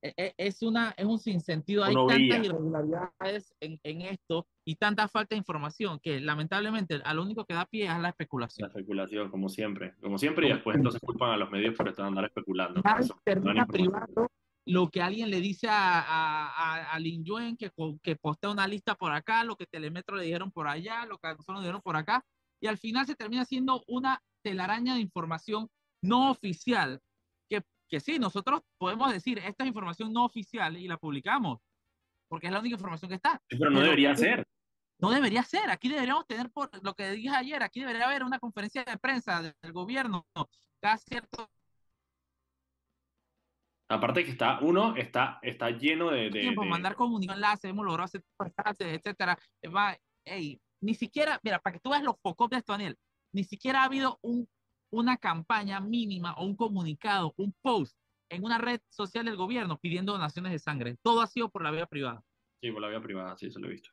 [0.00, 1.84] E, e, es, una, es un sinsentido.
[1.84, 7.22] Hay tantas irregularidades en, en, esto y tanta falta de información que lamentablemente a lo
[7.22, 8.68] único que da pie es la especulación.
[8.68, 9.94] La especulación, como siempre.
[10.00, 12.80] Como siempre, y después entonces culpan a los medios por estar andar especulando.
[13.24, 14.28] termina privado
[14.68, 17.72] lo que alguien le dice a, a, a, Lin Yuen que,
[18.02, 21.28] que postea una lista por acá, lo que Telemetro le dijeron por allá, lo que
[21.28, 22.22] nosotros nos dijeron por acá,
[22.60, 25.68] y al final se termina siendo una telaraña de información
[26.02, 27.00] no oficial,
[27.88, 31.60] que, sí, nosotros podemos decir, esta es información no oficial y la publicamos,
[32.28, 33.40] porque es la única información que está.
[33.48, 34.46] pero no debería ser.
[35.00, 35.70] No debería ser.
[35.70, 39.42] Aquí deberíamos tener, por lo que dije ayer, aquí debería haber una conferencia de prensa
[39.42, 40.26] del gobierno
[40.80, 41.48] cada cierto
[43.90, 46.24] Aparte que está, uno está, está lleno de...
[46.24, 48.22] de tiempo, mandar comunicación, enlace, hemos logrado hacer
[48.80, 49.38] etcétera.
[49.74, 49.96] Va,
[50.82, 52.98] ni siquiera, mira, para que tú veas los focos de esto, Daniel,
[53.32, 54.46] ni siquiera ha habido un,
[54.90, 57.96] una campaña mínima o un comunicado, un post
[58.30, 60.96] en una red social del gobierno pidiendo donaciones de sangre.
[61.02, 62.22] Todo ha sido por la vía privada.
[62.60, 63.90] Sí, por la vía privada, sí, eso lo he visto.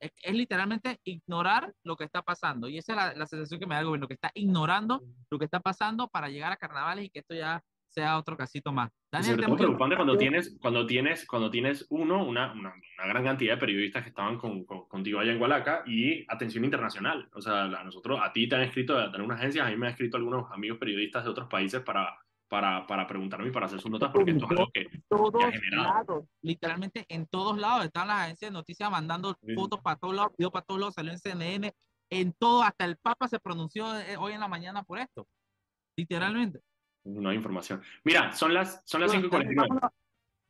[0.00, 2.68] Es, literalmente ignorar lo que está pasando.
[2.68, 5.46] Y esa es la, sensación que me da el gobierno, que está ignorando lo que
[5.46, 7.64] está pasando para llegar a carnavales y que esto ya
[7.94, 8.90] sea otro casito más.
[9.10, 13.60] Daniel, es preocupante cuando tienes, cuando tienes, cuando tienes uno, una, una, gran cantidad de
[13.60, 17.28] periodistas que estaban con, contigo allá en Hualaca y atención internacional.
[17.32, 19.86] O sea, a nosotros, a ti te han escrito de algunas agencias, a mí me
[19.86, 22.18] han escrito algunos amigos periodistas de otros países para,
[22.48, 26.24] para, para preguntarme y para hacer sus notas, porque esto es algo que, todos Lados,
[26.42, 30.52] literalmente en todos lados están las agencias de noticias mandando fotos para todos lados, videos
[30.52, 31.72] para todos lados, salió en CNN,
[32.10, 35.26] en todo, hasta el Papa se pronunció eh, hoy en la mañana por esto,
[35.96, 36.60] literalmente.
[37.04, 37.82] No hay información.
[38.02, 39.90] Mira, son las, son las 5.49.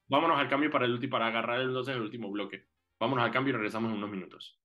[0.06, 2.66] Vámonos al cambio para, el, último para agarrar entonces el último bloque.
[3.00, 4.60] Vámonos al cambio y regresamos en unos minutos.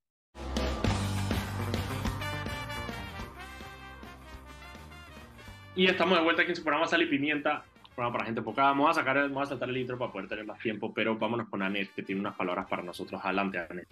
[5.75, 7.63] Y estamos de vuelta aquí en su programa Sal y Pimienta,
[7.95, 8.63] programa para gente poca.
[8.63, 11.49] Vamos a sacar, vamos a saltar el intro para poder tener más tiempo, pero vámonos
[11.49, 13.19] con Anet, que tiene unas palabras para nosotros.
[13.23, 13.87] Adelante, Anet.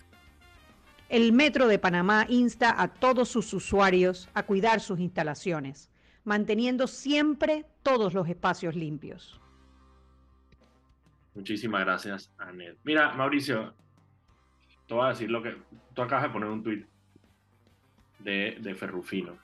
[1.09, 5.89] El Metro de Panamá insta a todos sus usuarios a cuidar sus instalaciones
[6.27, 9.39] manteniendo siempre todos los espacios limpios.
[11.33, 12.77] Muchísimas gracias, Anet.
[12.83, 13.73] Mira, Mauricio,
[14.87, 15.55] te voy a decir lo que
[15.95, 16.85] tú acabas de poner un tuit
[18.19, 19.37] de, de Ferrufino.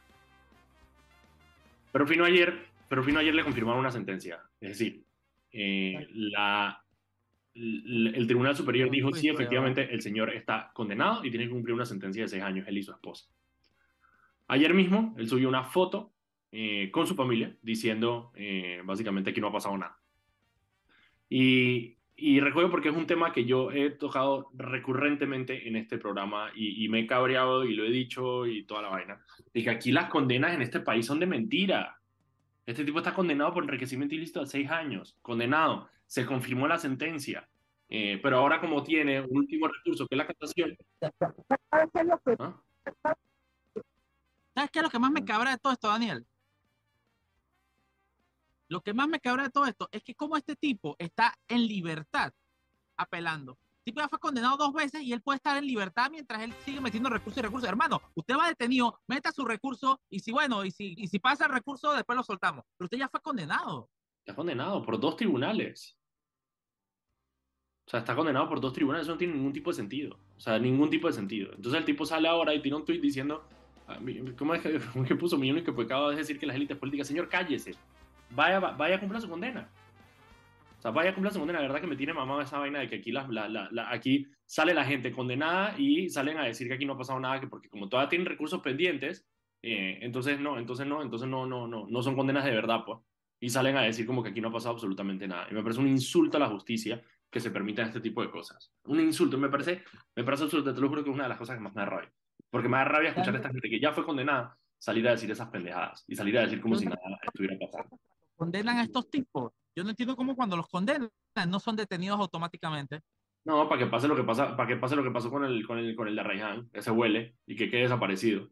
[1.94, 4.42] Ferrufino ayer, Ferrufino ayer le confirmaron una sentencia.
[4.60, 5.06] Es decir,
[5.54, 6.84] eh, la,
[7.54, 11.86] el Tribunal Superior dijo sí, efectivamente, el señor está condenado y tiene que cumplir una
[11.86, 13.28] sentencia de seis años, él y su esposa.
[14.50, 16.13] Ayer mismo, él subió una foto
[16.56, 19.98] eh, con su familia, diciendo eh, básicamente que no ha pasado nada.
[21.28, 26.52] Y, y, recuerdo porque es un tema que yo he tocado recurrentemente en este programa
[26.54, 29.20] y, me he cabreado y lo he dicho y toda la vaina,
[29.52, 32.00] de que aquí las condenas en este país son de mentira.
[32.68, 37.50] Este tipo está condenado por enriquecimiento ilícito a seis años, condenado, se confirmó la sentencia,
[37.90, 40.78] eh, pero ahora como tiene un último recurso que es la casación...
[41.72, 42.58] ¿Ah?
[44.54, 46.28] ¿Sabes qué es lo que más me cabrea de todo esto, Daniel?
[48.74, 51.68] Lo que más me cabrea de todo esto es que como este tipo está en
[51.68, 52.34] libertad
[52.98, 53.60] apelando.
[53.78, 56.56] El tipo ya fue condenado dos veces y él puede estar en libertad mientras él
[56.66, 57.70] sigue metiendo recursos y recursos.
[57.70, 61.46] Hermano, usted va detenido, meta su recurso y si, bueno, y si, y si pasa
[61.46, 62.66] el recurso, después lo soltamos.
[62.76, 63.92] Pero usted ya fue condenado.
[64.26, 65.96] Ya condenado por dos tribunales.
[67.86, 70.18] O sea, está condenado por dos tribunales, eso no tiene ningún tipo de sentido.
[70.36, 71.54] O sea, ningún tipo de sentido.
[71.54, 73.48] Entonces el tipo sale ahora y tiene un tweet diciendo,
[73.88, 74.00] ah,
[74.36, 76.76] ¿cómo es que, cómo es que puso mi único pecado es decir que las élites
[76.76, 77.76] políticas, señor, cállese,
[78.36, 79.70] vaya, vaya a cumplir su condena.
[80.78, 81.60] O sea, vaya a cumplir su condena.
[81.60, 84.28] La verdad que me tiene mamado esa vaina de que aquí, la, la, la, aquí
[84.46, 87.48] sale la gente condenada y salen a decir que aquí no ha pasado nada, que
[87.48, 89.26] porque como todavía tienen recursos pendientes,
[89.62, 93.00] eh, entonces no, entonces no, entonces no, no, no, no son condenas de verdad, pues.
[93.40, 95.48] Y salen a decir como que aquí no ha pasado absolutamente nada.
[95.50, 98.72] Y me parece un insulto a la justicia que se permitan este tipo de cosas.
[98.86, 99.84] Un insulto, me parece,
[100.16, 101.82] me parece absurdo, te lo juro que es una de las cosas que más me
[101.82, 102.12] da rabia.
[102.50, 105.32] Porque me da rabia escuchar a esta gente que ya fue condenada salir a decir
[105.32, 107.98] esas pendejadas y salir a decir como si nada estuviera pasando.
[108.36, 109.52] Condenan a estos tipos.
[109.76, 111.10] Yo no entiendo cómo cuando los condenan
[111.48, 113.02] no son detenidos automáticamente.
[113.46, 115.66] No, para que pase lo que pasa, para que pase lo que pasó con el,
[115.68, 118.46] con el, con el de Raihan, que se huele y que quede desaparecido.
[118.46, 118.50] O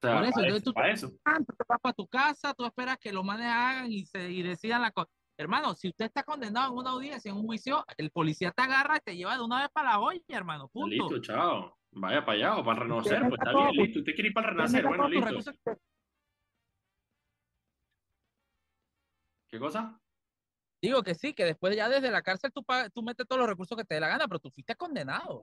[0.00, 1.10] sea, Por eso, para, eso, tú, para eso.
[1.10, 4.82] tú vas para tu casa, tú esperas que los manes hagan y, se, y decidan
[4.82, 5.10] la cosa.
[5.38, 8.96] Hermano, si usted está condenado en una audiencia, en un juicio, el policía te agarra
[8.96, 10.68] y te lleva de una vez para la olla, hermano.
[10.68, 10.88] Punto.
[10.88, 11.76] Listo, chao.
[11.92, 13.98] Vaya para allá o para renacer, pues está bien, listo.
[14.00, 15.52] Usted quiere ir para el renacer, bueno, listo.
[19.56, 19.98] ¿Qué cosa?
[20.82, 23.76] Digo que sí, que después ya desde la cárcel tú, tú metes todos los recursos
[23.78, 25.42] que te dé la gana, pero tú fuiste condenado.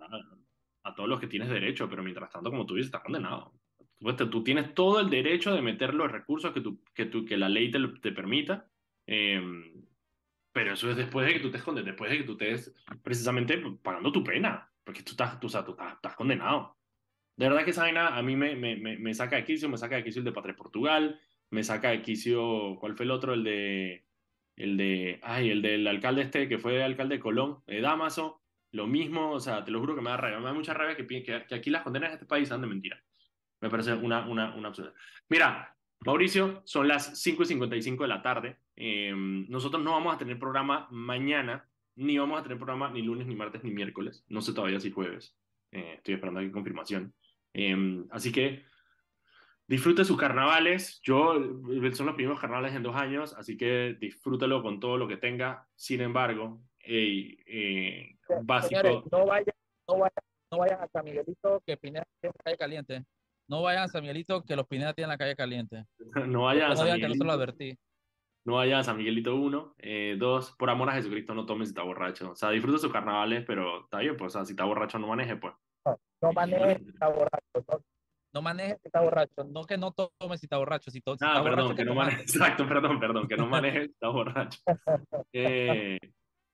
[0.83, 3.53] A, todos los que tienes derecho, pero mientras tanto, como tú dices, estás condenado.
[3.97, 7.37] Tú, tú tienes todo el derecho de meter los recursos que, tú, que, tú, que
[7.37, 8.69] la ley te, te permita.
[9.07, 9.41] Eh,
[10.51, 13.57] pero eso es después de que tú te escondes, después de que tú estés precisamente
[13.81, 16.77] pagando tu pena, porque tú estás, tú, o tú estás, condenado.
[17.35, 19.95] De verdad que esa vaina a mí me, me, me, saca de quicio, me saca
[19.95, 21.19] de quicio el de Patria Portugal,
[21.53, 23.33] me saca de quicio, ¿cuál fue el otro?
[23.35, 24.05] El de,
[24.55, 28.41] el de, ay, el del alcalde este que fue alcalde de Colón, de Damaso,
[28.71, 30.97] lo mismo, o sea, te lo juro que me da rabia, me da mucha rabia
[30.97, 32.99] que, que, que aquí las condenas de este país sean de mentira.
[33.61, 34.93] Me parece una, una, una absurda.
[35.29, 38.57] Mira, Mauricio, son las 5 y 55 de la tarde.
[38.75, 43.27] Em, nosotros no vamos a tener programa mañana, ni vamos a tener programa ni lunes,
[43.27, 44.25] ni martes, ni miércoles.
[44.27, 45.37] No sé todavía si jueves.
[45.71, 47.13] Eh, estoy esperando aquí confirmación.
[47.53, 48.63] Em, así que
[49.67, 50.99] disfrute sus carnavales.
[51.01, 55.07] Yo, eh, son los primeros carnavales en dos años, así que disfrútelo con todo lo
[55.07, 55.67] que tenga.
[55.75, 59.03] Sin embargo, eh, básico.
[59.11, 59.55] no vayas
[59.87, 60.15] no vaya,
[60.51, 62.05] no vaya a San Miguelito, que Pineda
[62.43, 63.03] calle caliente.
[63.49, 65.85] No vayan a San Miguelito, que los Pineda tienen la calle caliente.
[66.27, 67.07] no vayan a San Miguelito.
[67.07, 67.77] Que no se lo advertí.
[68.45, 69.73] No vayan a San Miguelito, uno.
[69.77, 72.31] Eh, dos, por amor a Jesucristo, no tomes si está borracho.
[72.31, 75.07] O sea, disfruta sus carnavales, pero está bien, pues, o sea, si está borracho, no
[75.07, 75.53] maneje, pues.
[76.21, 77.83] No, maneje si está borracho.
[78.33, 79.43] No, maneje si está borracho.
[79.43, 80.89] No que no tomes si está borracho.
[80.89, 82.21] Si, ah, perdón, que, no maneje.
[82.21, 84.59] Exacto, perdón, perdón, que no maneje si está borracho.
[85.35, 85.97] Eh,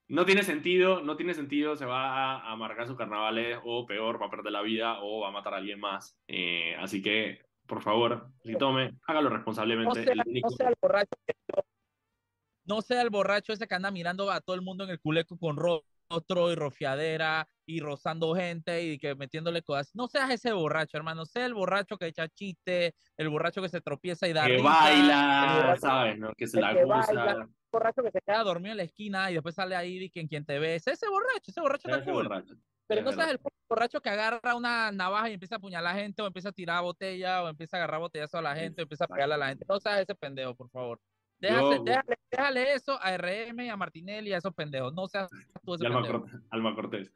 [0.07, 4.27] no tiene sentido, no tiene sentido, se va a amargar sus carnavales o peor, va
[4.27, 6.17] a perder la vida o va a matar a alguien más.
[6.27, 10.05] Eh, así que, por favor, si tome, hágalo responsablemente.
[10.15, 11.15] No sea, el borracho
[12.69, 15.37] no sea el borracho ese que anda mirando a todo el mundo en el culeco
[15.37, 15.57] con
[16.09, 19.91] rostro y rofiadera y rozando gente y que metiéndole cosas.
[19.93, 21.25] No seas ese borracho, hermano.
[21.25, 25.77] Sea el borracho que echa chiste, el borracho que se tropieza y da Que baila,
[25.79, 26.17] ¿sabes?
[26.17, 26.33] ¿no?
[26.33, 29.75] Que se la goza borracho que se queda dormido en la esquina y después sale
[29.75, 30.75] ahí y quien, quien te ve.
[30.75, 32.27] ese borracho, ese borracho está cool.
[32.87, 33.39] Pero no seas el
[33.69, 36.51] borracho que agarra una navaja y empieza a apuñalar a la gente, o empieza a
[36.51, 39.37] tirar botella, o empieza a agarrar botellazo a la gente, o empiza a pegarle a
[39.37, 39.65] la gente.
[39.69, 40.99] No seas ese pendejo, por favor.
[41.39, 41.79] Déjale,
[42.31, 44.93] déjale, eso a RM, a Martinelli, a esos pendejos.
[44.93, 45.29] No seas
[45.63, 47.13] tú ese Alma, Cortés, Alma Cortés.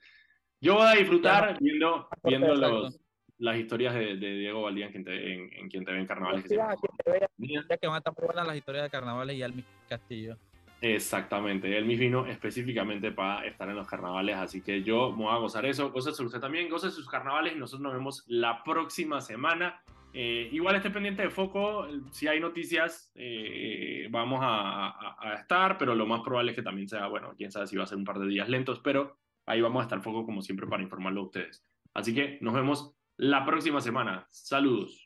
[0.61, 2.99] Yo voy a disfrutar viendo, viendo los,
[3.38, 6.45] las historias de, de Diego Valdía en quien te, en, en quien te ven carnavales.
[6.47, 10.38] Sí, ya que van a estar muy buenas las historias de carnavales y Almi Castillo.
[10.80, 15.34] Exactamente, él me vino específicamente para estar en los carnavales, así que yo me voy
[15.34, 19.21] a gozar eso, gozas usted también, goce sus carnavales y nosotros nos vemos la próxima
[19.21, 19.82] semana.
[20.14, 25.95] Eh, igual esté pendiente de foco, si hay noticias eh, vamos a, a, estar, pero
[25.95, 28.05] lo más probable es que también sea, bueno, quién sabe si va a ser un
[28.05, 31.26] par de días lentos, pero ahí vamos a estar foco como siempre para informarlo a
[31.26, 31.66] ustedes.
[31.95, 34.28] Así que nos vemos la próxima semana.
[34.30, 35.03] Saludos.